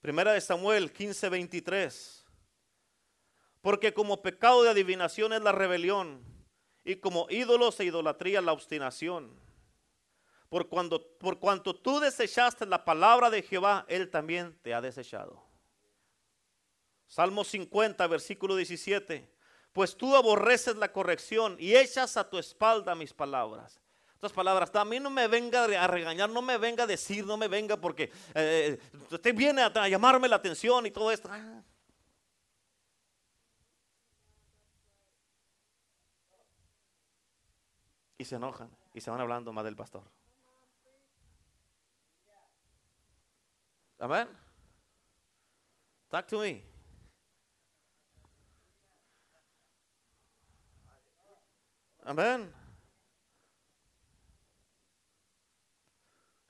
[0.00, 2.19] Primera de Samuel 15, 23.
[3.60, 6.24] Porque como pecado de adivinación es la rebelión,
[6.84, 9.30] y como ídolos e idolatría la obstinación.
[10.48, 15.42] Por, por cuanto tú desechaste la palabra de Jehová, Él también te ha desechado.
[17.06, 19.30] Salmo 50, versículo 17.
[19.72, 23.80] Pues tú aborreces la corrección y echas a tu espalda mis palabras.
[24.16, 27.36] Otras palabras, a mí no me venga a regañar, no me venga a decir, no
[27.36, 28.78] me venga porque eh,
[29.10, 31.28] usted viene a, llamarme la atención y todo esto.
[31.30, 31.62] Ah.
[38.20, 40.02] Y se enojan y se van hablando más del pastor.
[43.98, 44.28] Amén.
[46.10, 46.62] Talk to me.
[52.04, 52.52] Amén.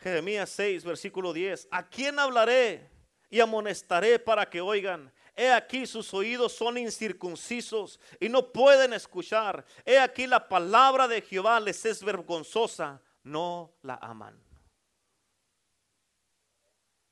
[0.00, 1.68] Jeremías 6, versículo 10.
[1.70, 2.90] ¿A quién hablaré
[3.28, 5.12] y amonestaré para que oigan?
[5.40, 9.64] He aquí sus oídos son incircuncisos y no pueden escuchar.
[9.86, 14.38] He aquí la palabra de Jehová les es vergonzosa, no la aman.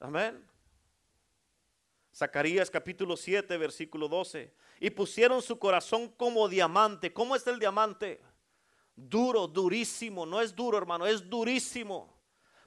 [0.01, 0.47] Amén.
[2.15, 4.53] Zacarías capítulo 7, versículo 12.
[4.81, 7.13] Y pusieron su corazón como diamante.
[7.13, 8.21] ¿Cómo es el diamante?
[8.99, 12.18] duro, durísimo, no es duro hermano, es durísimo.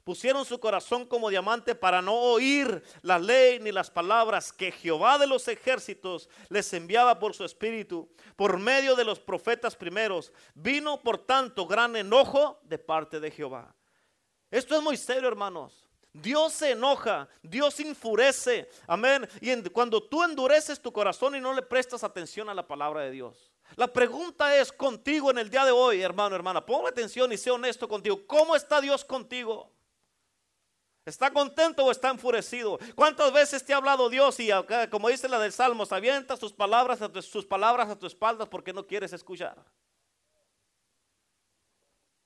[0.04, 5.16] Pusieron su corazón como diamante para no oír la ley ni las palabras que Jehová
[5.16, 10.32] de los ejércitos les enviaba por su espíritu, por medio de los profetas primeros.
[10.54, 13.76] Vino por tanto gran enojo de parte de Jehová.
[14.50, 15.88] Esto es muy serio, hermanos.
[16.12, 18.68] Dios se enoja, Dios enfurece.
[18.88, 19.26] Amén.
[19.40, 23.12] Y cuando tú endureces tu corazón y no le prestas atención a la palabra de
[23.12, 23.52] Dios.
[23.76, 26.66] La pregunta es contigo en el día de hoy, hermano, hermana.
[26.66, 28.26] Ponme atención y sé honesto contigo.
[28.26, 29.70] ¿Cómo está Dios contigo?
[31.04, 32.78] ¿Está contento o está enfurecido?
[32.94, 34.50] ¿Cuántas veces te ha hablado Dios y
[34.88, 38.86] como dice la del Salmo, avienta sus palabras, sus palabras a tu espalda porque no
[38.86, 39.56] quieres escuchar?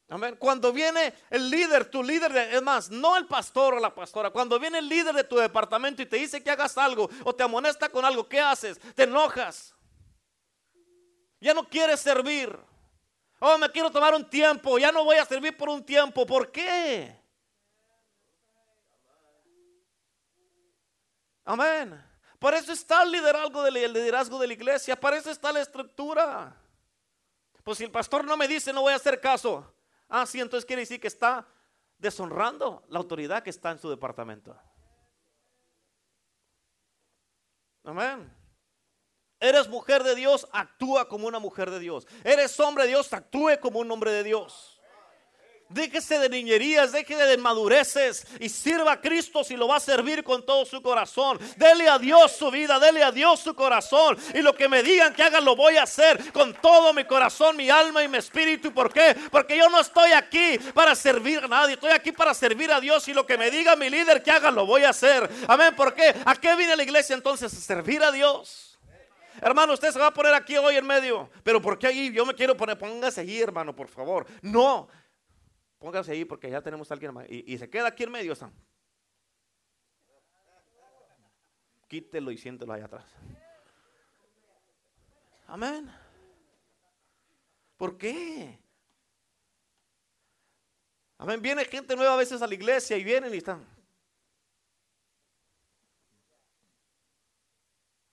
[0.08, 0.36] Amén.
[0.38, 4.58] Cuando viene el líder, tu líder, es más, no el pastor o la pastora, cuando
[4.58, 7.88] viene el líder de tu departamento y te dice que hagas algo o te amonesta
[7.88, 8.78] con algo, ¿qué haces?
[8.94, 9.74] Te enojas.
[11.40, 12.56] Ya no quieres servir.
[13.40, 16.24] Oh, me quiero tomar un tiempo, ya no voy a servir por un tiempo.
[16.24, 17.25] ¿Por qué?
[21.46, 22.04] Amén.
[22.38, 26.54] Por eso está el liderazgo, el liderazgo de la iglesia, para eso está la estructura.
[27.64, 29.72] Pues si el pastor no me dice, no voy a hacer caso.
[30.08, 31.46] Ah, sí, entonces quiere decir que está
[31.98, 34.56] deshonrando la autoridad que está en su departamento.
[37.84, 38.32] Amén.
[39.38, 42.06] Eres mujer de Dios, actúa como una mujer de Dios.
[42.24, 44.75] Eres hombre de Dios, actúe como un hombre de Dios.
[45.68, 50.22] Déjese de niñerías, déjese de madureces y sirva a Cristo si lo va a servir
[50.22, 51.38] con todo su corazón.
[51.56, 54.16] Dele a Dios su vida, dele a Dios su corazón.
[54.32, 57.56] Y lo que me digan que haga lo voy a hacer con todo mi corazón,
[57.56, 58.72] mi alma y mi espíritu.
[58.72, 59.16] ¿Por qué?
[59.30, 63.08] Porque yo no estoy aquí para servir a nadie, estoy aquí para servir a Dios.
[63.08, 65.28] Y lo que me diga mi líder que haga lo voy a hacer.
[65.48, 65.74] Amén.
[65.74, 66.14] ¿Por qué?
[66.24, 67.52] ¿A qué viene la iglesia entonces?
[67.52, 68.78] A servir a Dios.
[69.42, 71.28] Hermano, usted se va a poner aquí hoy en medio.
[71.42, 72.12] Pero ¿por qué ahí?
[72.12, 74.26] Yo me quiero poner, póngase ahí, hermano, por favor.
[74.42, 74.88] No,
[75.78, 77.26] Póngase ahí porque ya tenemos a alguien más.
[77.28, 78.34] Y, se queda aquí en medio.
[78.34, 78.52] Sam.
[81.88, 83.04] Quítelo y siéntelo allá atrás.
[85.46, 85.90] Amén.
[87.76, 88.58] ¿Por qué?
[91.18, 91.40] Amén.
[91.40, 93.64] Viene gente nueva a veces a la iglesia y vienen y están.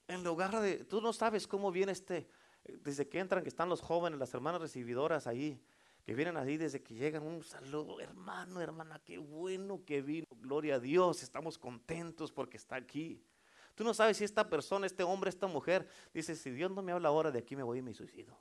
[0.08, 2.30] En lugar de, tú no sabes cómo viene este,
[2.66, 5.60] desde que entran, que están los jóvenes, las hermanas recibidoras ahí,
[6.04, 10.76] que vienen ahí desde que llegan, un saludo, hermano, hermana, qué bueno que vino, gloria
[10.76, 13.24] a Dios, estamos contentos porque está aquí.
[13.76, 16.92] Tú no sabes si esta persona, este hombre, esta mujer, dice, si Dios no me
[16.92, 18.38] habla ahora, de aquí me voy y me suicido.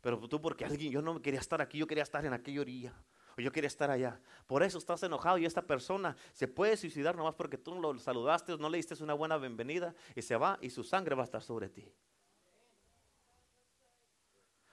[0.00, 2.94] Pero tú porque alguien, yo no quería estar aquí, yo quería estar en aquella orilla,
[3.36, 4.20] o yo quería estar allá.
[4.46, 8.56] Por eso estás enojado y esta persona se puede suicidar nomás porque tú lo saludaste,
[8.58, 11.42] no le diste una buena bienvenida y se va y su sangre va a estar
[11.42, 11.92] sobre ti.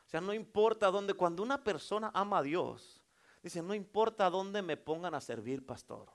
[0.06, 3.02] O sea, no importa dónde, cuando una persona ama a Dios,
[3.42, 6.10] dice, no importa dónde me pongan a servir, pastor.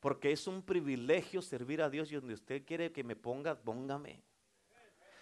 [0.00, 4.22] Porque es un privilegio servir a Dios y donde usted quiere que me ponga, póngame.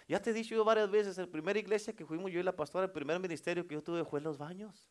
[0.07, 2.55] Ya te he dicho yo varias veces, la primera iglesia que fuimos yo y la
[2.55, 4.89] pastora, el primer ministerio que yo tuve fue en los baños.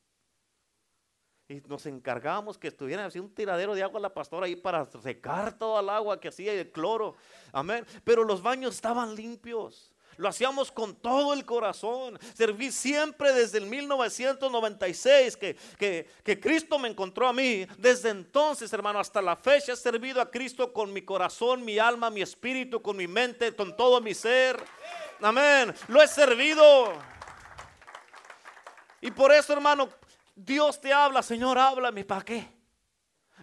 [1.49, 5.59] Y nos encargábamos que estuviera así un tiradero de agua la pastora ahí para secar
[5.59, 7.16] toda el agua que hacía el cloro.
[7.53, 7.85] Amén.
[8.05, 9.92] Pero los baños estaban limpios.
[10.16, 12.18] Lo hacíamos con todo el corazón.
[12.35, 17.66] Serví siempre desde el 1996 que, que, Cristo me encontró a mí.
[17.79, 22.11] Desde entonces, hermano, hasta la fecha he servido a Cristo con mi corazón, mi alma,
[22.11, 24.62] mi espíritu, con mi mente, con todo mi ser.
[25.20, 25.75] Amén.
[25.88, 26.92] Lo he servido.
[29.01, 29.88] Y por eso, hermano,
[30.35, 32.46] Dios te habla, Señor, háblame, ¿para qué?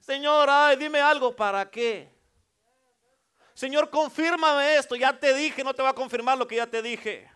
[0.02, 2.17] Señor, ay, dime algo, ¿para qué?
[3.58, 4.96] Señor, confírmame esto.
[4.96, 7.28] Ya te dije, no te va a confirmar lo que ya te dije.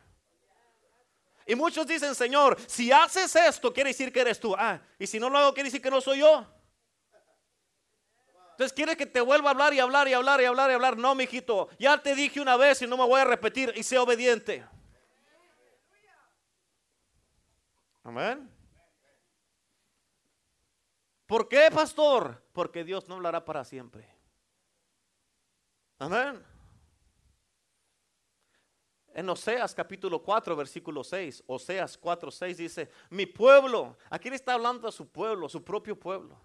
[1.47, 4.53] Y muchos dicen, Señor, si haces esto, quiere decir que eres tú.
[4.55, 6.45] Ah, y si no lo hago, quiere decir que no soy yo.
[8.51, 10.95] Entonces quiere que te vuelva a hablar y hablar y hablar y hablar y hablar.
[10.95, 13.97] No, mijito, ya te dije una vez y no me voy a repetir y sé
[13.97, 14.63] obediente.
[18.03, 18.47] Amén.
[21.25, 22.43] ¿Por qué, pastor?
[22.53, 24.20] Porque Dios no hablará para siempre.
[26.01, 26.43] Amén.
[29.13, 34.53] En Oseas capítulo 4, versículo 6, Oseas 4, 6 dice, mi pueblo, aquí le está
[34.53, 36.41] hablando a su pueblo, su propio pueblo,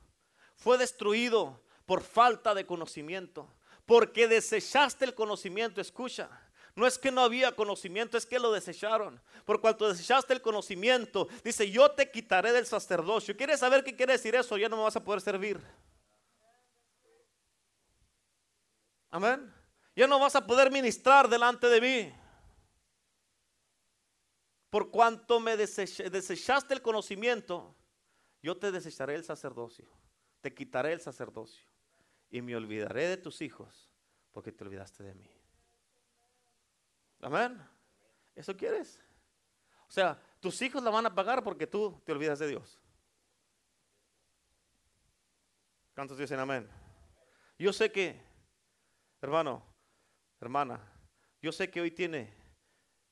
[0.57, 3.49] fue destruido por falta de conocimiento,
[3.87, 6.29] porque desechaste el conocimiento, escucha,
[6.75, 9.19] no es que no había conocimiento, es que lo desecharon.
[9.47, 13.35] Por cuanto desechaste el conocimiento, dice, yo te quitaré del sacerdocio.
[13.35, 14.59] ¿Quieres saber qué quiere decir eso?
[14.59, 15.59] Ya no me vas a poder servir.
[19.17, 19.51] Amén.
[19.95, 22.15] Ya no vas a poder ministrar delante de mí.
[24.69, 27.75] Por cuanto me desechaste el conocimiento,
[28.43, 29.87] yo te desecharé el sacerdocio.
[30.43, 31.67] Te quitaré el sacerdocio.
[32.29, 33.91] Y me olvidaré de tus hijos
[34.33, 35.31] porque te olvidaste de mí.
[37.23, 37.59] Amén.
[38.35, 39.01] ¿Eso quieres?
[39.89, 42.79] O sea, tus hijos la van a pagar porque tú te olvidas de Dios.
[45.95, 46.69] ¿Cuántos dicen amén?
[47.59, 48.26] Yo sé que
[49.21, 49.63] Hermano,
[50.41, 50.81] hermana,
[51.41, 52.33] yo sé que hoy tiene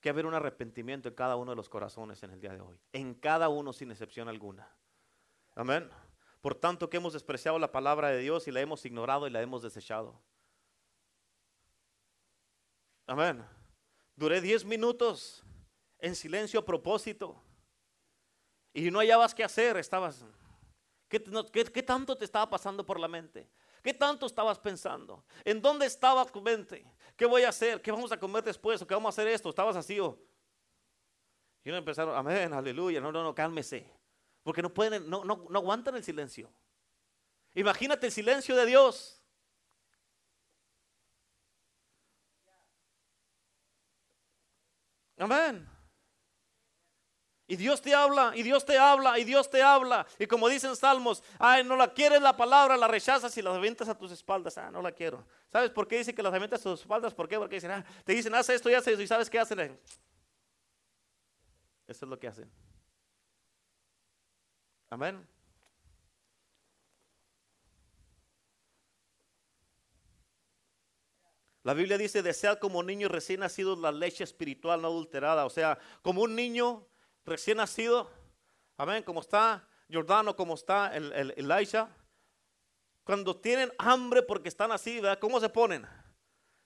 [0.01, 2.79] que haber un arrepentimiento en cada uno de los corazones en el día de hoy.
[2.93, 4.69] En cada uno sin excepción alguna.
[5.55, 5.89] Amén.
[6.43, 9.41] Por tanto que hemos despreciado la palabra de Dios y la hemos ignorado y la
[9.41, 10.21] hemos desechado.
[13.07, 13.43] Amén.
[14.15, 15.43] Duré 10 minutos
[15.99, 17.43] en silencio a propósito.
[18.75, 20.25] y no hallabas qué hacer, estabas...
[21.09, 23.49] ¿Qué, qué, qué tanto te estaba pasando por la mente?
[23.85, 25.27] ¿Qué tanto estabas pensando?
[25.45, 26.87] ¿En dónde estaba tu mente?
[27.19, 27.83] ¿Qué voy a hacer?
[27.83, 28.81] ¿Qué vamos a comer después?
[28.81, 29.51] ¿O qué vamos a hacer esto?
[29.51, 30.19] ¿Estabas así o?
[31.63, 33.87] Y no empezaron, amén, aleluya, no, no, no, cálmese.
[34.43, 36.51] Porque no pueden, no, no, no aguantan el silencio.
[37.55, 39.23] Imagínate el silencio de Dios.
[45.19, 45.74] Amén.
[47.47, 50.07] Y Dios te habla, y Dios te habla, y Dios te habla.
[50.19, 53.87] Y como dicen salmos, ay, no la quieres la palabra, la rechazas y la avientas
[53.89, 54.57] a tus espaldas.
[54.57, 55.27] Ah, no la quiero.
[55.53, 57.13] ¿Sabes por qué dice que las avientas a tus espaldas?
[57.13, 57.37] ¿Por qué?
[57.39, 59.03] Porque dicen, ah, te dicen, haz esto y haz eso.
[59.03, 59.79] ¿Y sabes qué hacen?
[61.87, 62.51] Eso es lo que hacen.
[64.89, 65.27] Amén.
[71.63, 75.45] La Biblia dice, desear como niño recién nacido la leche espiritual no adulterada.
[75.45, 76.87] O sea, como un niño
[77.25, 78.11] recién nacido,
[78.77, 81.79] amén, como está Jordano, como está el, el.
[83.05, 85.19] Cuando tienen hambre porque están así, ¿verdad?
[85.19, 85.87] ¿Cómo se ponen?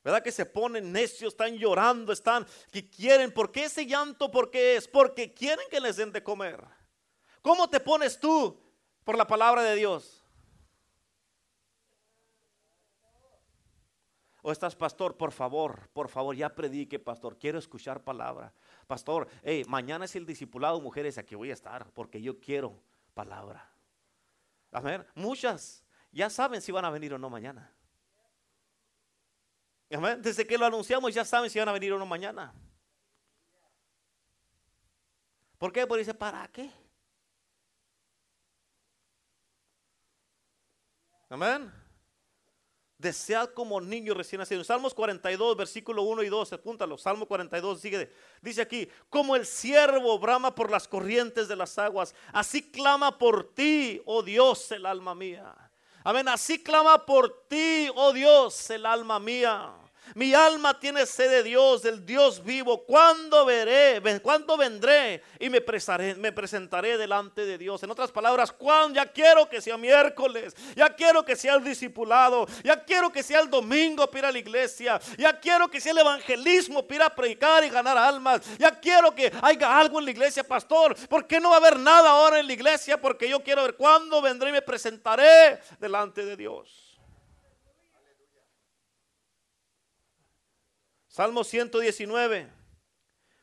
[0.05, 3.33] ¿Verdad que se ponen necios, están llorando, están que quieren?
[3.33, 4.31] ¿Por qué ese llanto?
[4.31, 4.87] ¿Por qué es?
[4.87, 6.65] Porque quieren que les den de comer.
[7.43, 8.59] ¿Cómo te pones tú
[9.05, 10.25] por la palabra de Dios?
[14.43, 17.37] O estás, pastor, por favor, por favor, ya predique, pastor.
[17.37, 18.55] Quiero escuchar palabra.
[18.89, 19.29] Pastor,
[19.67, 22.83] mañana es el discipulado, mujeres, aquí voy a estar, porque yo quiero
[23.13, 23.71] palabra.
[24.73, 27.71] A ver, muchas ya saben si van a venir o no mañana.
[29.93, 30.23] Amén.
[30.23, 32.55] Desde que lo anunciamos ya saben si van a venir o no mañana.
[35.59, 35.87] ¿Por qué?
[35.87, 36.71] Porque dice, ¿para qué?
[41.29, 41.71] Amén.
[42.99, 44.65] Desead como niño recién nacido.
[44.65, 46.99] Salmos 42, versículo 1 y 2, apúntalo.
[46.99, 48.13] Salmo 42, sigue.
[48.43, 53.55] Dice aquí, como el siervo brama por las corrientes de las aguas, así clama por
[53.55, 55.55] ti, oh Dios, el alma mía.
[56.03, 59.75] Amén, así clama por ti, oh Dios, el alma mía.
[60.15, 62.85] Mi alma tiene sed de Dios, del Dios vivo.
[62.85, 64.01] ¿Cuándo veré?
[64.21, 65.23] ¿Cuándo vendré?
[65.39, 67.83] Y me, presentaré delante de Dios.
[67.83, 68.97] En otras palabras, ¿cuándo?
[68.97, 70.55] Ya quiero que sea miércoles.
[70.75, 72.47] Ya quiero que sea el discipulado.
[72.65, 75.01] Ya quiero que sea el domingo para la iglesia.
[75.17, 78.43] Ya quiero que sea el evangelismo para predicar y ganar almas.
[78.59, 80.97] Ya quiero que haya algo en la iglesia, pastor.
[81.09, 83.01] ¿Por qué no va a haber nada ahora en la iglesia?
[83.01, 86.88] Porque yo quiero ver cuándo vendré y me presentaré delante de Dios.
[91.19, 92.49] Salmo 119,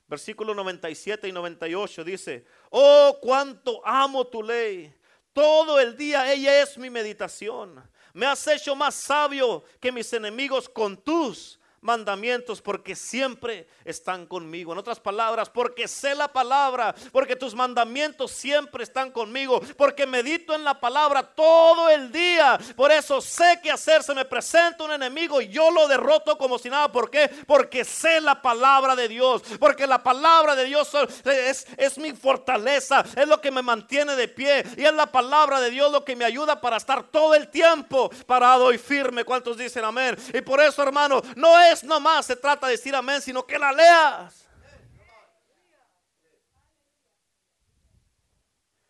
[0.07, 4.95] versículo 97 y 98 dice, oh, cuánto amo tu ley.
[5.33, 7.83] Todo el día ella es mi meditación.
[8.13, 14.73] Me has hecho más sabio que mis enemigos con tus mandamientos porque siempre están conmigo.
[14.73, 20.53] En otras palabras, porque sé la palabra, porque tus mandamientos siempre están conmigo, porque medito
[20.53, 22.59] en la palabra todo el día.
[22.75, 24.03] Por eso sé qué hacer.
[24.03, 26.91] Se me presenta un enemigo y yo lo derroto como si nada.
[26.91, 27.29] ¿Por qué?
[27.45, 29.43] Porque sé la palabra de Dios.
[29.59, 30.91] Porque la palabra de Dios
[31.25, 34.63] es, es mi fortaleza, es lo que me mantiene de pie.
[34.77, 38.09] Y es la palabra de Dios lo que me ayuda para estar todo el tiempo
[38.25, 39.23] parado y firme.
[39.23, 40.17] ¿Cuántos dicen amén?
[40.33, 43.57] Y por eso, hermano, no es no más se trata de decir amén, sino que
[43.57, 44.45] la leas.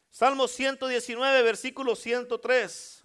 [0.09, 3.03] Salmo 119, versículo 103.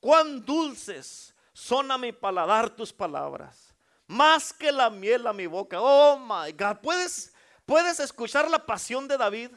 [0.00, 3.74] Cuán dulces son a mi paladar tus palabras,
[4.06, 5.80] más que la miel a mi boca.
[5.80, 7.34] Oh my God, ¿puedes,
[7.66, 9.50] puedes escuchar la pasión de David?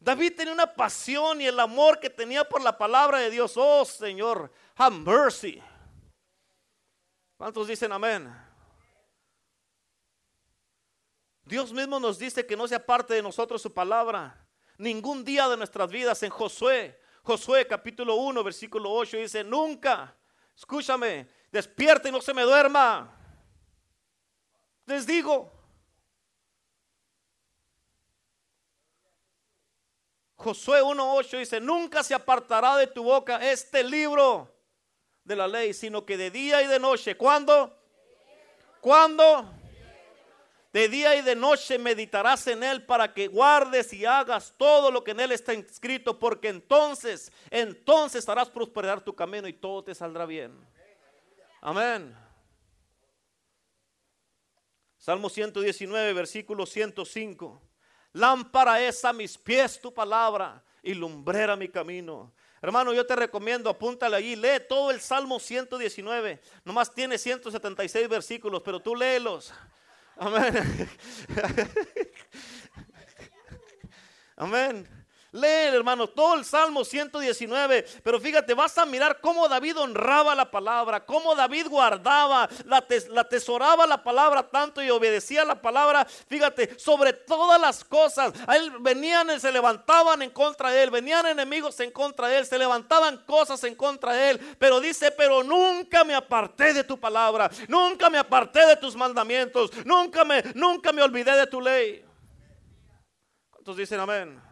[0.00, 3.52] David tenía una pasión y el amor que tenía por la palabra de Dios.
[3.56, 5.62] Oh Señor, have mercy.
[7.36, 8.32] ¿Cuántos dicen amén?
[11.44, 14.46] Dios mismo nos dice que no sea parte de nosotros su palabra.
[14.78, 20.16] Ningún día de nuestras vidas en Josué, Josué capítulo 1, versículo 8 dice, nunca,
[20.56, 23.16] escúchame, despierte y no se me duerma.
[24.86, 25.52] Les digo,
[30.36, 34.52] Josué 1.8 dice, nunca se apartará de tu boca este libro
[35.22, 37.16] de la ley, sino que de día y de noche.
[37.16, 37.78] ¿Cuándo?
[38.80, 39.61] ¿Cuándo?
[40.72, 45.04] De día y de noche meditarás en él para que guardes y hagas todo lo
[45.04, 49.94] que en él está escrito, porque entonces, entonces harás prosperar tu camino y todo te
[49.94, 50.58] saldrá bien.
[51.60, 52.16] Amén.
[54.96, 57.60] Salmo 119, versículo 105.
[58.12, 62.32] Lámpara es a mis pies tu palabra y lumbrera mi camino.
[62.62, 66.40] Hermano, yo te recomiendo, apúntale allí, lee todo el Salmo 119.
[66.64, 69.52] Nomás tiene 176 versículos, pero tú léelos.
[70.16, 70.88] Amén.
[74.36, 75.01] Amén.
[75.32, 77.86] Lee, hermano, todo el Salmo 119.
[78.02, 83.20] Pero fíjate, vas a mirar cómo David honraba la palabra, cómo David guardaba, la, la
[83.22, 86.04] atesoraba la palabra tanto y obedecía la palabra.
[86.04, 88.34] Fíjate, sobre todas las cosas.
[88.46, 92.46] A él venían, se levantaban en contra de él, venían enemigos en contra de él,
[92.46, 94.56] se levantaban cosas en contra de él.
[94.58, 99.70] Pero dice, pero nunca me aparté de tu palabra, nunca me aparté de tus mandamientos,
[99.86, 102.04] nunca me, nunca me olvidé de tu ley.
[103.50, 104.51] ¿Cuántos dicen amén?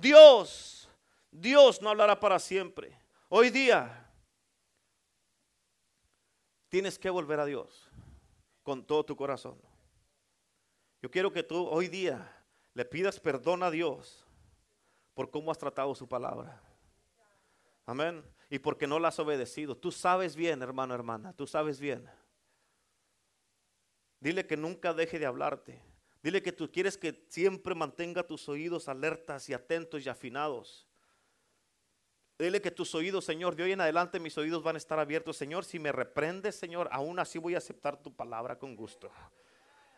[0.00, 0.88] Dios,
[1.30, 2.96] Dios no hablará para siempre.
[3.28, 4.10] Hoy día
[6.68, 7.88] tienes que volver a Dios
[8.62, 9.60] con todo tu corazón.
[11.02, 12.30] Yo quiero que tú hoy día
[12.74, 14.24] le pidas perdón a Dios
[15.14, 16.62] por cómo has tratado su palabra.
[17.86, 18.24] Amén.
[18.48, 19.76] Y porque no la has obedecido.
[19.76, 22.08] Tú sabes bien, hermano, hermana, tú sabes bien.
[24.20, 25.89] Dile que nunca deje de hablarte.
[26.22, 30.86] Dile que tú quieres que siempre mantenga tus oídos alertas y atentos y afinados.
[32.38, 35.36] Dile que tus oídos, Señor, de hoy en adelante mis oídos van a estar abiertos.
[35.36, 39.10] Señor, si me reprendes, Señor, aún así voy a aceptar tu palabra con gusto.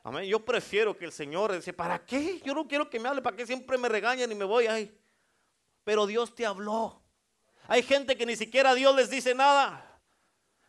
[0.05, 0.25] Amén.
[0.25, 2.41] Yo prefiero que el Señor dice, ¿para qué?
[2.45, 4.97] Yo no quiero que me hable, ¿para qué siempre me regañan y me voy ahí?
[5.85, 7.03] Pero Dios te habló.
[7.69, 10.01] Hay gente que ni siquiera Dios les dice nada.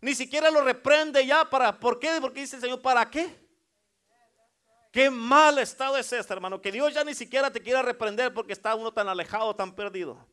[0.01, 2.17] Ni siquiera lo reprende ya para, ¿por qué?
[2.21, 3.42] Porque dice el Señor, ¿para qué?
[4.93, 8.53] Qué mal estado es este, hermano, que Dios ya ni siquiera te quiera reprender porque
[8.53, 10.23] está uno tan alejado, tan perdido.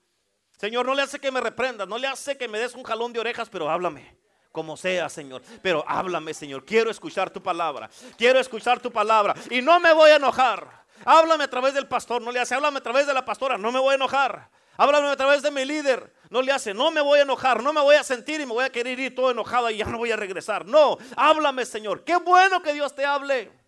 [0.59, 3.11] Señor, no le hace que me reprenda, no le hace que me des un jalón
[3.11, 4.15] de orejas, pero háblame.
[4.53, 5.41] Como sea, Señor.
[5.63, 6.67] Pero háblame, Señor.
[6.67, 7.89] Quiero escuchar tu palabra.
[8.19, 9.35] Quiero escuchar tu palabra.
[9.49, 10.85] Y no me voy a enojar.
[11.07, 12.21] Háblame a través del pastor.
[12.21, 12.55] No le hace.
[12.55, 13.57] Háblame a través de la pastora.
[13.57, 14.51] No me voy a enojar.
[14.77, 16.13] Háblame a través de mi líder.
[16.29, 16.75] No le hace.
[16.75, 17.63] No me voy a enojar.
[17.63, 19.87] No me voy a sentir y me voy a querer ir todo enojado y ya
[19.87, 20.67] no voy a regresar.
[20.67, 20.99] No.
[21.17, 22.05] Háblame, Señor.
[22.05, 23.60] Qué bueno que Dios te hable.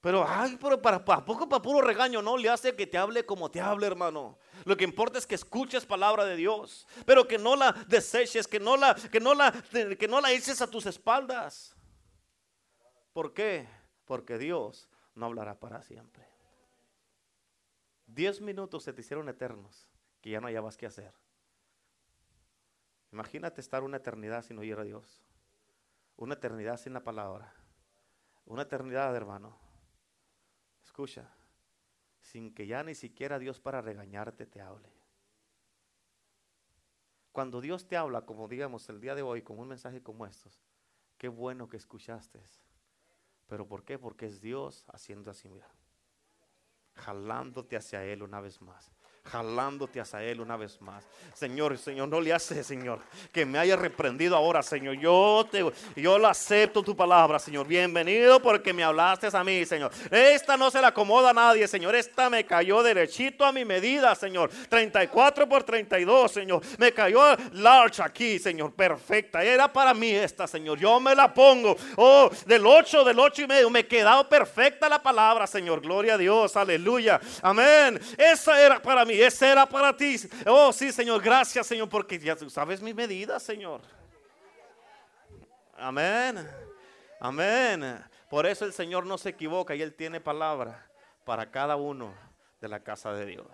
[0.00, 3.26] Pero, ay, pero para, para poco para puro regaño, no le hace que te hable
[3.26, 4.38] como te hable, hermano.
[4.64, 8.58] Lo que importa es que escuches palabra de Dios, pero que no la deseches, que
[8.58, 11.76] no la, que no la, que no la eches a tus espaldas.
[13.12, 13.68] ¿Por qué?
[14.06, 16.26] Porque Dios no hablará para siempre.
[18.06, 19.86] Diez minutos se te hicieron eternos,
[20.22, 21.12] que ya no hayabas que hacer.
[23.12, 25.22] Imagínate estar una eternidad sin oír a Dios,
[26.16, 27.52] una eternidad sin la palabra,
[28.46, 29.69] una eternidad, hermano
[30.90, 31.24] escucha,
[32.20, 34.88] sin que ya ni siquiera Dios para regañarte te hable.
[37.30, 40.60] Cuando Dios te habla, como digamos el día de hoy, con un mensaje como estos,
[41.16, 42.40] qué bueno que escuchaste.
[43.46, 44.00] Pero ¿por qué?
[44.00, 45.68] Porque es Dios haciendo así, mira,
[46.94, 48.92] jalándote hacia Él una vez más
[49.24, 51.04] jalándote hacia Él una vez más.
[51.34, 53.00] Señor, Señor, no le hace, Señor,
[53.32, 54.98] que me haya reprendido ahora, Señor.
[54.98, 55.64] Yo te,
[55.96, 57.66] yo lo acepto tu palabra, Señor.
[57.66, 59.92] Bienvenido porque me hablaste a mí, Señor.
[60.10, 61.94] Esta no se la acomoda a nadie, Señor.
[61.94, 64.50] Esta me cayó derechito a mi medida, Señor.
[64.68, 66.62] 34 por 32, Señor.
[66.78, 67.20] Me cayó
[67.52, 68.72] large aquí, Señor.
[68.72, 69.44] Perfecta.
[69.44, 70.78] Era para mí esta, Señor.
[70.78, 71.76] Yo me la pongo.
[71.96, 73.70] Oh, del 8, del 8 y medio.
[73.70, 75.80] Me quedado perfecta la palabra, Señor.
[75.80, 76.56] Gloria a Dios.
[76.56, 77.20] Aleluya.
[77.42, 78.00] Amén.
[78.18, 80.16] Esa era para mí y ese era para ti.
[80.46, 83.82] Oh, sí, Señor, gracias, Señor, porque ya tú sabes mi medida, Señor.
[85.76, 86.48] Amén.
[87.20, 88.04] Amén.
[88.28, 90.90] Por eso el Señor no se equivoca y Él tiene palabra
[91.24, 92.14] para cada uno
[92.60, 93.46] de la casa de Dios.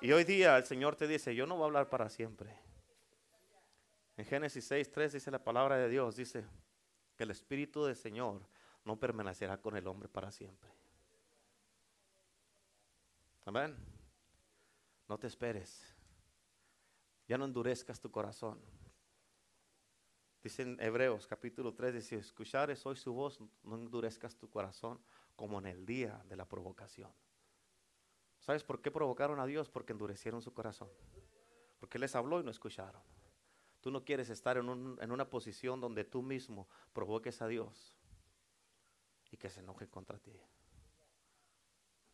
[0.00, 2.52] Y hoy día el Señor te dice, yo no voy a hablar para siempre.
[4.16, 6.44] En Génesis 6, 3 dice la palabra de Dios, dice
[7.16, 8.42] que el Espíritu del Señor
[8.84, 10.70] no permanecerá con el hombre para siempre.
[13.44, 13.76] Amén.
[15.08, 15.94] No te esperes.
[17.28, 18.60] Ya no endurezcas tu corazón.
[20.42, 25.00] Dice en Hebreos capítulo 3, dice, escuchares hoy su voz, no endurezcas tu corazón
[25.36, 27.12] como en el día de la provocación.
[28.40, 29.70] ¿Sabes por qué provocaron a Dios?
[29.70, 30.90] Porque endurecieron su corazón.
[31.78, 33.00] Porque les habló y no escucharon.
[33.80, 37.96] Tú no quieres estar en, en una posición donde tú mismo provoques a Dios
[39.30, 40.38] y que se enoje contra ti.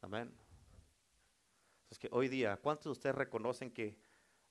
[0.03, 0.48] Amén.
[1.91, 3.99] Es que hoy día, ¿cuántos de ustedes reconocen que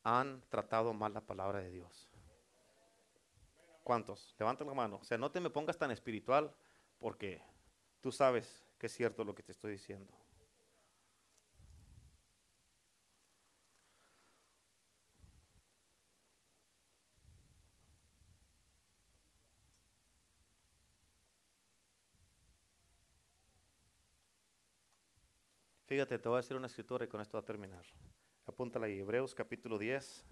[0.04, 2.10] han tratado mal la palabra de Dios?
[3.84, 4.36] ¿Cuántos?
[4.40, 4.98] Levanten la mano.
[5.02, 6.54] O sea, no te me pongas tan espiritual
[7.00, 7.42] porque
[8.02, 10.14] tú sabes que es cierto lo que te estoy diciendo.
[25.98, 27.84] Fíjate, te voy a decir una escritura y con esto va a terminar.
[28.46, 30.24] Apúntala ahí, Hebreos capítulo 10.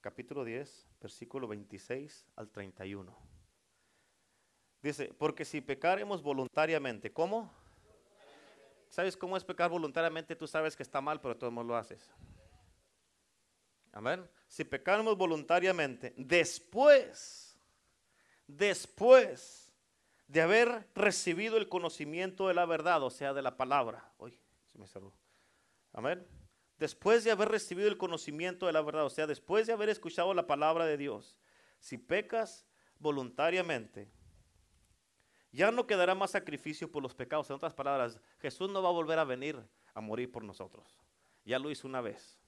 [0.00, 3.14] capítulo 10, versículo 26 al 31.
[4.80, 7.52] Dice, porque si pecaremos voluntariamente, ¿cómo?
[8.88, 10.34] ¿Sabes cómo es pecar voluntariamente?
[10.34, 12.10] Tú sabes que está mal, pero de todos modos lo haces.
[13.92, 14.26] Amén.
[14.46, 17.54] Si pecamos voluntariamente, después,
[18.46, 19.67] después
[20.28, 24.12] de haber recibido el conocimiento de la verdad, o sea, de la palabra.
[24.18, 25.12] Uy, se me cerró.
[25.92, 26.24] Amén.
[26.78, 30.32] Después de haber recibido el conocimiento de la verdad, o sea, después de haber escuchado
[30.34, 31.36] la palabra de Dios,
[31.80, 32.66] si pecas
[32.98, 34.10] voluntariamente,
[35.50, 37.48] ya no quedará más sacrificio por los pecados.
[37.48, 39.58] En otras palabras, Jesús no va a volver a venir
[39.94, 40.86] a morir por nosotros.
[41.44, 42.38] Ya lo hizo una vez.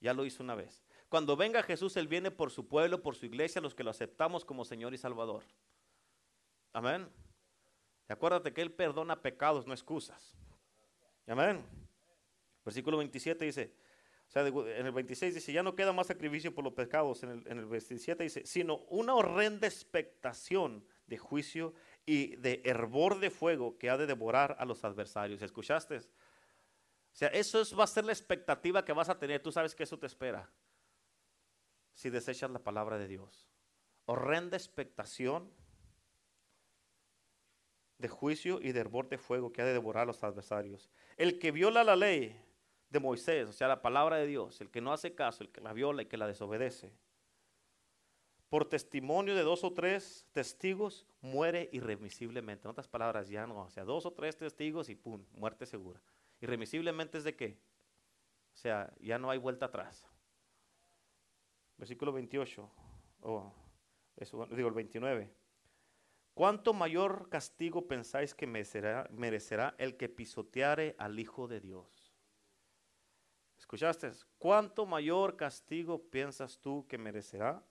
[0.00, 0.82] Ya lo hizo una vez.
[1.08, 4.44] Cuando venga Jesús, Él viene por su pueblo, por su iglesia, los que lo aceptamos
[4.44, 5.42] como Señor y Salvador.
[6.72, 7.08] Amén.
[8.08, 10.36] Acuérdate que Él perdona pecados, no excusas.
[11.26, 11.64] Amén.
[12.64, 13.72] Versículo 27 dice,
[14.28, 17.22] o sea, en el 26 dice, ya no queda más sacrificio por los pecados.
[17.22, 21.74] En el, en el 27 dice, sino una horrenda expectación de juicio
[22.06, 25.42] y de hervor de fuego que ha de devorar a los adversarios.
[25.42, 25.96] ¿Escuchaste?
[25.98, 26.02] O
[27.12, 29.42] sea, eso va a ser la expectativa que vas a tener.
[29.42, 30.48] Tú sabes que eso te espera
[31.94, 33.48] si desechas la palabra de Dios.
[34.06, 35.50] Horrenda expectación
[38.00, 40.90] de juicio y de hervor de fuego que ha de devorar a los adversarios.
[41.16, 42.40] El que viola la ley
[42.88, 45.60] de Moisés, o sea, la palabra de Dios, el que no hace caso, el que
[45.60, 46.92] la viola y que la desobedece,
[48.48, 52.66] por testimonio de dos o tres testigos, muere irremisiblemente.
[52.66, 56.00] En otras palabras, ya no, o sea, dos o tres testigos y pum, muerte segura.
[56.40, 57.58] Irremisiblemente es de qué?
[58.54, 60.04] O sea, ya no hay vuelta atrás.
[61.76, 62.68] Versículo 28,
[63.22, 63.52] o
[64.50, 65.39] digo el 29.
[66.40, 72.14] ¿Cuánto mayor castigo pensáis que merecerá, el que pisoteare al Hijo de Dios?
[73.58, 74.10] ¿Escuchaste?
[74.38, 77.62] ¿Cuánto mayor castigo piensas tú que merecerá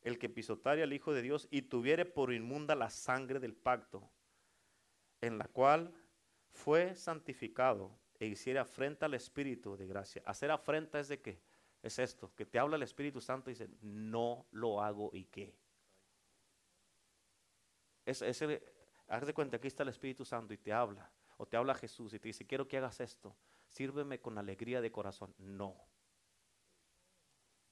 [0.00, 4.10] el que pisotare al Hijo de Dios y tuviere por inmunda la sangre del pacto,
[5.20, 5.94] en la cual
[6.50, 10.24] fue santificado e hiciera afrenta al Espíritu de gracia?
[10.26, 11.40] Hacer afrenta es de qué?
[11.84, 15.54] Es esto, que te habla el Espíritu Santo y dice, no lo hago y qué.
[18.08, 18.62] Es, ese,
[19.08, 22.14] haz de cuenta, aquí está el Espíritu Santo y te habla, o te habla Jesús
[22.14, 23.36] y te dice, quiero que hagas esto
[23.68, 25.34] sírveme con alegría de corazón.
[25.38, 25.76] No.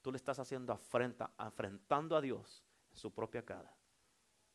[0.02, 3.74] Tú le estás haciendo afrenta, afrentando a Dios en su propia cara.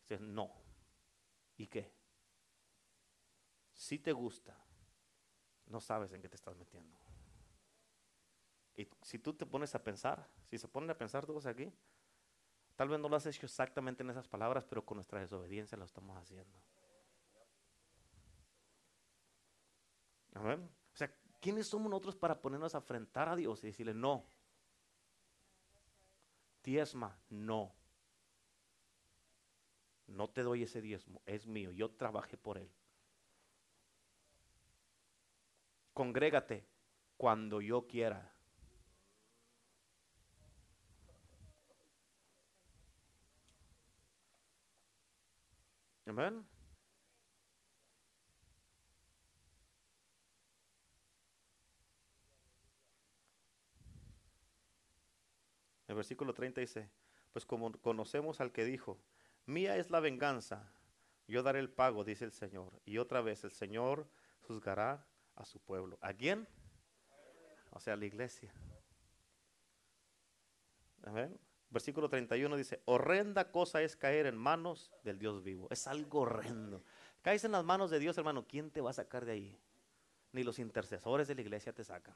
[0.02, 0.54] Dices, no.
[1.58, 1.92] ¿Y qué?
[3.74, 4.58] Si te gusta,
[5.66, 6.98] no sabes en qué te estás metiendo.
[8.76, 11.72] Y si tú te pones a pensar, si se ponen a pensar todos aquí,
[12.82, 15.86] tal vez no lo has hecho exactamente en esas palabras, pero con nuestra desobediencia lo
[15.86, 16.60] estamos haciendo.
[20.34, 20.68] Amén.
[20.92, 24.26] O sea, ¿Quiénes somos nosotros para ponernos a enfrentar a Dios y decirle no?
[26.64, 27.72] Diezma, no.
[30.08, 32.72] No te doy ese diezmo, es mío, yo trabajé por él.
[35.94, 36.66] Congrégate
[37.16, 38.31] cuando yo quiera.
[46.12, 46.45] Amén.
[55.88, 56.91] El versículo 30 dice,
[57.32, 59.01] pues como conocemos al que dijo,
[59.45, 60.74] mía es la venganza,
[61.28, 62.82] yo daré el pago, dice el Señor.
[62.84, 64.09] Y otra vez el Señor
[64.41, 65.97] juzgará a su pueblo.
[66.01, 66.45] ¿A quién?
[67.70, 68.53] O sea, a la iglesia.
[71.72, 75.68] Versículo 31 dice, horrenda cosa es caer en manos del Dios vivo.
[75.72, 76.84] Es algo horrendo.
[77.22, 79.60] Caes en las manos de Dios, hermano, ¿quién te va a sacar de ahí?
[80.34, 82.16] Ni los intercesores de la iglesia te sacan.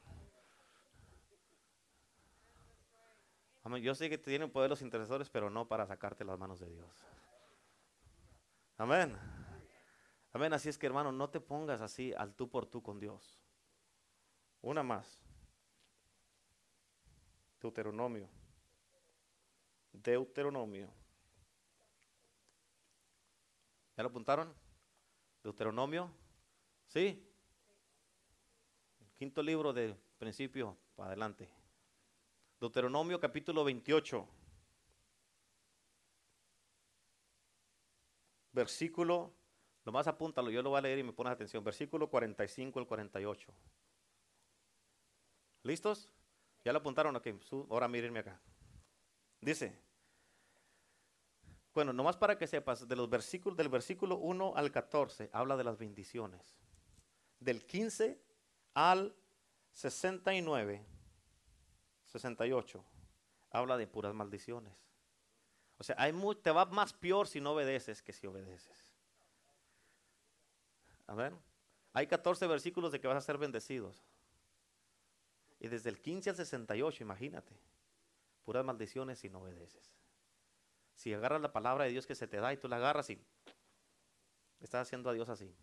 [3.82, 6.88] Yo sé que tienen poder los intercesores, pero no para sacarte las manos de Dios.
[8.76, 9.16] Amén.
[10.32, 10.52] Amén.
[10.52, 13.40] Así es que, hermano, no te pongas así al tú por tú con Dios.
[14.60, 15.20] Una más.
[17.60, 18.28] Deuteronomio.
[20.02, 20.88] Deuteronomio.
[23.96, 24.54] ¿Ya lo apuntaron?
[25.42, 26.10] Deuteronomio.
[26.88, 27.22] ¿Sí?
[29.16, 31.48] quinto libro de principio para adelante.
[32.60, 34.28] Deuteronomio capítulo 28.
[38.52, 39.32] Versículo,
[39.84, 41.64] nomás apúntalo, yo lo voy a leer y me pones atención.
[41.64, 43.52] Versículo 45 al 48.
[45.62, 46.12] ¿Listos?
[46.64, 47.16] ¿Ya lo apuntaron?
[47.16, 47.28] Ok,
[47.70, 48.40] ahora mírenme acá.
[49.40, 49.78] Dice,
[51.76, 55.64] bueno, nomás para que sepas, de los versículos, del versículo 1 al 14 habla de
[55.64, 56.56] las bendiciones.
[57.38, 58.18] Del 15
[58.72, 59.14] al
[59.74, 60.86] 69
[62.06, 62.82] 68
[63.50, 64.72] habla de puras maldiciones.
[65.76, 68.94] O sea, hay te va más peor si no obedeces que si obedeces.
[71.08, 71.34] A ver.
[71.92, 74.02] Hay 14 versículos de que vas a ser bendecidos.
[75.60, 77.54] Y desde el 15 al 68, imagínate,
[78.44, 79.95] puras maldiciones si no obedeces.
[80.96, 83.22] Si agarras la palabra de Dios que se te da y tú la agarras y
[84.60, 85.54] estás haciendo a Dios así,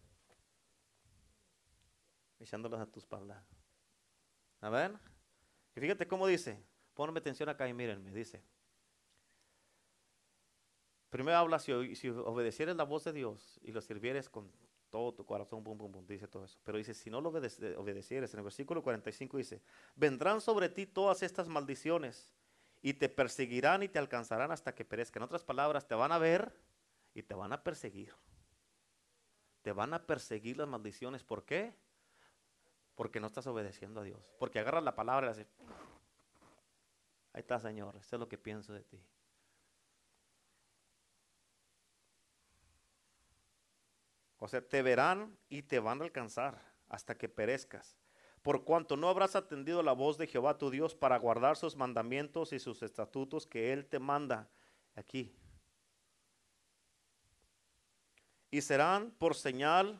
[2.39, 3.43] echándolas a tu espalda.
[4.61, 4.91] A
[5.75, 6.63] y fíjate cómo dice,
[6.93, 8.41] ponme atención acá y mírenme, dice.
[11.09, 14.51] Primero habla si, obedecieres la voz de Dios y lo sirvieres con
[14.89, 16.59] todo tu corazón, bum, bum, bum, dice todo eso.
[16.63, 19.61] Pero dice, si no lo obedecieres, en el versículo 45 dice,
[19.95, 22.31] vendrán sobre ti todas estas maldiciones
[22.83, 25.21] y te perseguirán y te alcanzarán hasta que perezcan.
[25.21, 26.53] En otras palabras, te van a ver
[27.13, 28.13] y te van a perseguir.
[29.61, 31.23] Te van a perseguir las maldiciones.
[31.23, 31.73] ¿Por qué?
[32.95, 34.21] Porque no estás obedeciendo a Dios.
[34.37, 35.47] Porque agarras la palabra y haces,
[37.31, 39.01] ahí está Señor, esto es lo que pienso de ti.
[44.39, 48.02] O sea, te verán y te van a alcanzar hasta que perezcas.
[48.43, 52.51] Por cuanto no habrás atendido la voz de Jehová tu Dios para guardar sus mandamientos
[52.51, 54.49] y sus estatutos que Él te manda
[54.95, 55.33] aquí.
[58.51, 59.97] Y serán por señal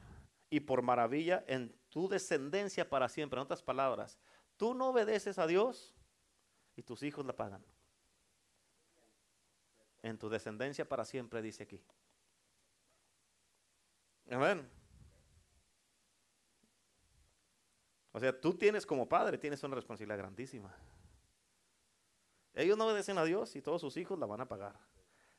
[0.50, 3.40] y por maravilla en tu descendencia para siempre.
[3.40, 4.20] En otras palabras,
[4.58, 5.96] tú no obedeces a Dios
[6.76, 7.64] y tus hijos la pagan.
[10.02, 11.82] En tu descendencia para siempre, dice aquí.
[14.30, 14.70] Amén.
[18.14, 20.74] O sea, tú tienes como padre, tienes una responsabilidad grandísima.
[22.54, 24.80] Ellos no obedecen a Dios y todos sus hijos la van a pagar.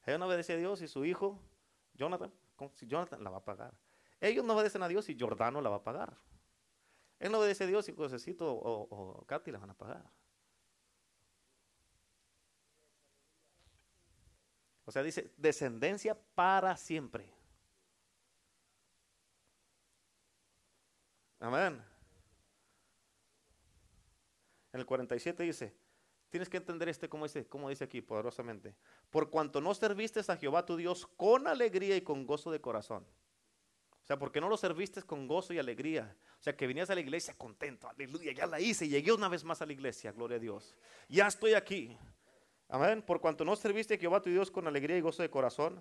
[0.04, 1.40] Ellos no obedecen a Dios y su hijo,
[1.94, 2.32] Jonathan,
[2.82, 3.74] Jonathan la va a pagar.
[4.20, 6.16] Ellos no obedecen a Dios y Jordano la va a pagar.
[7.20, 10.10] Él no obedece a Dios y Josecito o, o Katy la van a pagar.
[14.84, 17.32] O sea, dice descendencia para siempre.
[21.38, 21.93] Amén.
[24.74, 25.72] En el 47 dice,
[26.30, 28.74] tienes que entender este como dice, dice aquí poderosamente.
[29.08, 33.06] Por cuanto no serviste a Jehová tu Dios con alegría y con gozo de corazón.
[34.02, 36.16] O sea, porque no lo serviste con gozo y alegría.
[36.40, 39.44] O sea, que venías a la iglesia contento, aleluya, ya la hice, llegué una vez
[39.44, 40.74] más a la iglesia, gloria a Dios.
[41.08, 41.96] Ya estoy aquí.
[42.68, 43.00] Amén.
[43.00, 45.80] Por cuanto no serviste a Jehová tu Dios con alegría y gozo de corazón,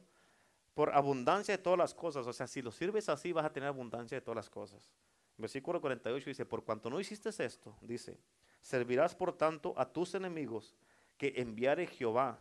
[0.76, 2.28] por abundancia de todas las cosas.
[2.28, 4.88] O sea, si lo sirves así, vas a tener abundancia de todas las cosas.
[5.36, 8.20] Versículo 48 dice, por cuanto no hiciste esto, dice,
[8.64, 10.76] servirás por tanto a tus enemigos
[11.18, 12.40] que enviare Jehová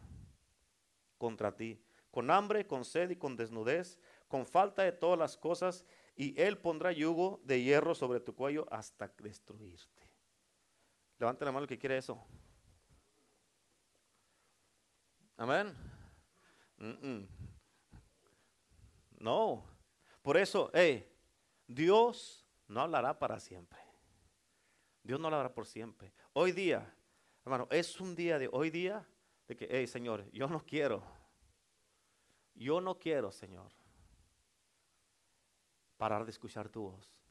[1.18, 1.78] contra ti,
[2.10, 3.98] con hambre, con sed y con desnudez,
[4.28, 5.84] con falta de todas las cosas,
[6.16, 10.02] y él pondrá yugo de hierro sobre tu cuello hasta destruirte.
[11.18, 12.24] Levante la mano el que quiere eso.
[15.36, 15.74] Amén.
[19.18, 19.64] No.
[20.22, 21.08] Por eso, hey,
[21.66, 23.81] Dios no hablará para siempre.
[25.02, 26.12] Dios no hablará por siempre.
[26.32, 26.94] Hoy día,
[27.44, 29.06] hermano, es un día de hoy día
[29.48, 31.02] de que, hey Señor, yo no quiero,
[32.54, 33.72] yo no quiero, Señor,
[35.96, 37.22] parar de escuchar tu voz.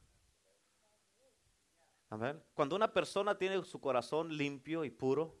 [2.10, 2.42] Amén.
[2.52, 5.34] Cuando una persona tiene su corazón limpio y puro,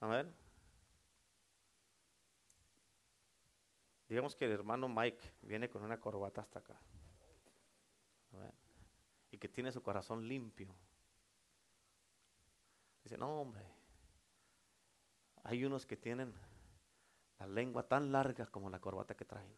[0.00, 0.34] amén.
[4.08, 6.80] Digamos que el hermano Mike viene con una corbata hasta acá
[9.38, 10.74] que tiene su corazón limpio.
[13.02, 13.64] Dice, no hombre,
[15.44, 16.34] hay unos que tienen
[17.38, 19.54] la lengua tan larga como la corbata que traen.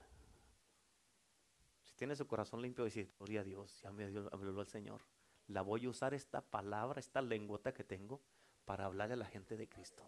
[1.84, 5.00] Si tiene su corazón limpio, dice, gloria a Dios, ya me habló el Señor.
[5.46, 8.20] La voy a usar esta palabra, esta lengüeta que tengo,
[8.66, 10.02] para hablarle a la gente de Cristo.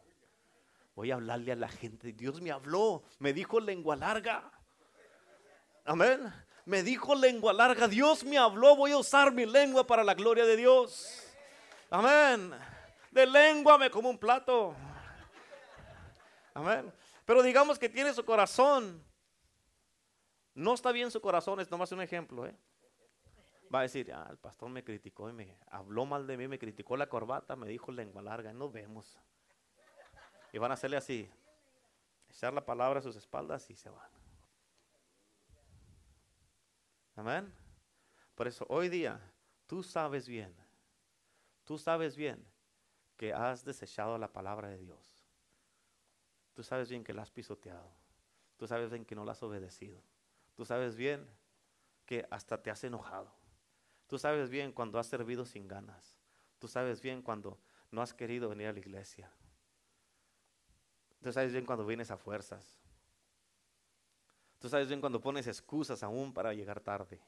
[0.95, 2.13] Voy a hablarle a la gente.
[2.13, 4.53] Dios me habló, me dijo lengua larga.
[5.87, 6.31] Amén
[6.71, 10.47] me dijo lengua larga, Dios me habló, voy a usar mi lengua para la gloria
[10.47, 11.21] de Dios.
[11.91, 12.53] Amén.
[13.11, 14.77] De lengua me como un plato.
[16.55, 16.93] Amén.
[17.27, 19.03] Pero digamos que tiene su corazón.
[20.55, 22.47] No está bien su corazón, es nomás un ejemplo.
[22.47, 22.55] ¿eh?
[23.75, 26.59] Va a decir, ah, el pastor me criticó y me habló mal de mí, me
[26.59, 29.19] criticó la corbata, me dijo lengua larga, nos vemos.
[30.53, 31.29] Y van a hacerle así,
[32.29, 34.20] echar la palabra a sus espaldas y se van.
[37.21, 37.53] Amén.
[38.35, 39.21] Por eso hoy día
[39.67, 40.57] tú sabes bien,
[41.65, 42.43] tú sabes bien
[43.19, 45.23] que has desechado la palabra de Dios.
[46.55, 47.93] Tú sabes bien que la has pisoteado.
[48.57, 50.03] Tú sabes bien que no la has obedecido.
[50.55, 51.29] Tú sabes bien
[52.07, 53.31] que hasta te has enojado.
[54.07, 56.23] Tú sabes bien cuando has servido sin ganas.
[56.59, 57.61] Tú sabes bien cuando
[57.91, 59.31] no has querido venir a la iglesia.
[61.23, 62.80] Tú sabes bien cuando vienes a fuerzas.
[64.61, 67.19] Tú sabes bien cuando pones excusas aún para llegar tarde.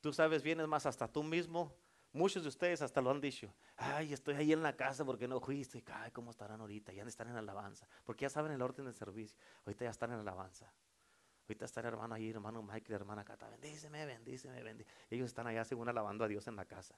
[0.00, 1.72] Tú sabes bien, es más, hasta tú mismo,
[2.12, 3.54] muchos de ustedes hasta lo han dicho.
[3.76, 5.84] Ay, estoy ahí en la casa porque no fuiste.
[5.86, 6.92] Ay, ¿cómo estarán ahorita?
[6.92, 7.86] Ya están en alabanza.
[8.02, 9.38] Porque ya saben el orden del servicio.
[9.64, 10.72] Ahorita ya están en alabanza.
[11.44, 13.48] Ahorita está el hermano ahí, hermano Michael, hermana Cata.
[13.50, 14.96] Bendíceme, bendíceme, bendíceme.
[15.10, 16.96] Ellos están allá según alabando a Dios en la casa.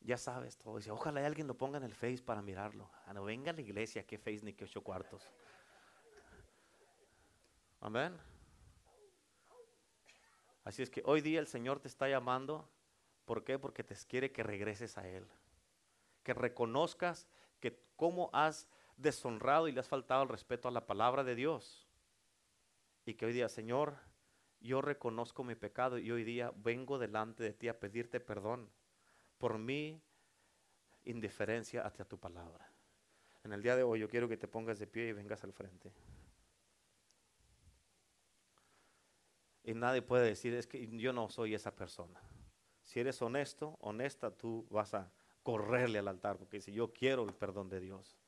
[0.00, 0.76] Ya sabes todo.
[0.76, 2.90] Dice, ojalá alguien lo ponga en el Face para mirarlo.
[3.06, 5.22] Ah, no venga a la iglesia, qué Face ni qué ocho cuartos.
[7.80, 8.16] Amén.
[10.64, 12.68] Así es que hoy día el Señor te está llamando.
[13.24, 13.58] ¿Por qué?
[13.58, 15.26] Porque te quiere que regreses a Él.
[16.22, 17.28] Que reconozcas
[17.60, 21.86] que cómo has deshonrado y le has faltado el respeto a la palabra de Dios.
[23.04, 23.96] Y que hoy día, Señor,
[24.60, 28.70] yo reconozco mi pecado y hoy día vengo delante de ti a pedirte perdón
[29.38, 30.02] por mi
[31.04, 32.70] indiferencia hacia tu palabra.
[33.44, 35.52] En el día de hoy yo quiero que te pongas de pie y vengas al
[35.52, 35.92] frente.
[39.64, 42.20] Y nadie puede decir, es que yo no soy esa persona.
[42.82, 45.12] Si eres honesto, honesta, tú vas a
[45.42, 48.18] correrle al altar porque si yo quiero el perdón de Dios.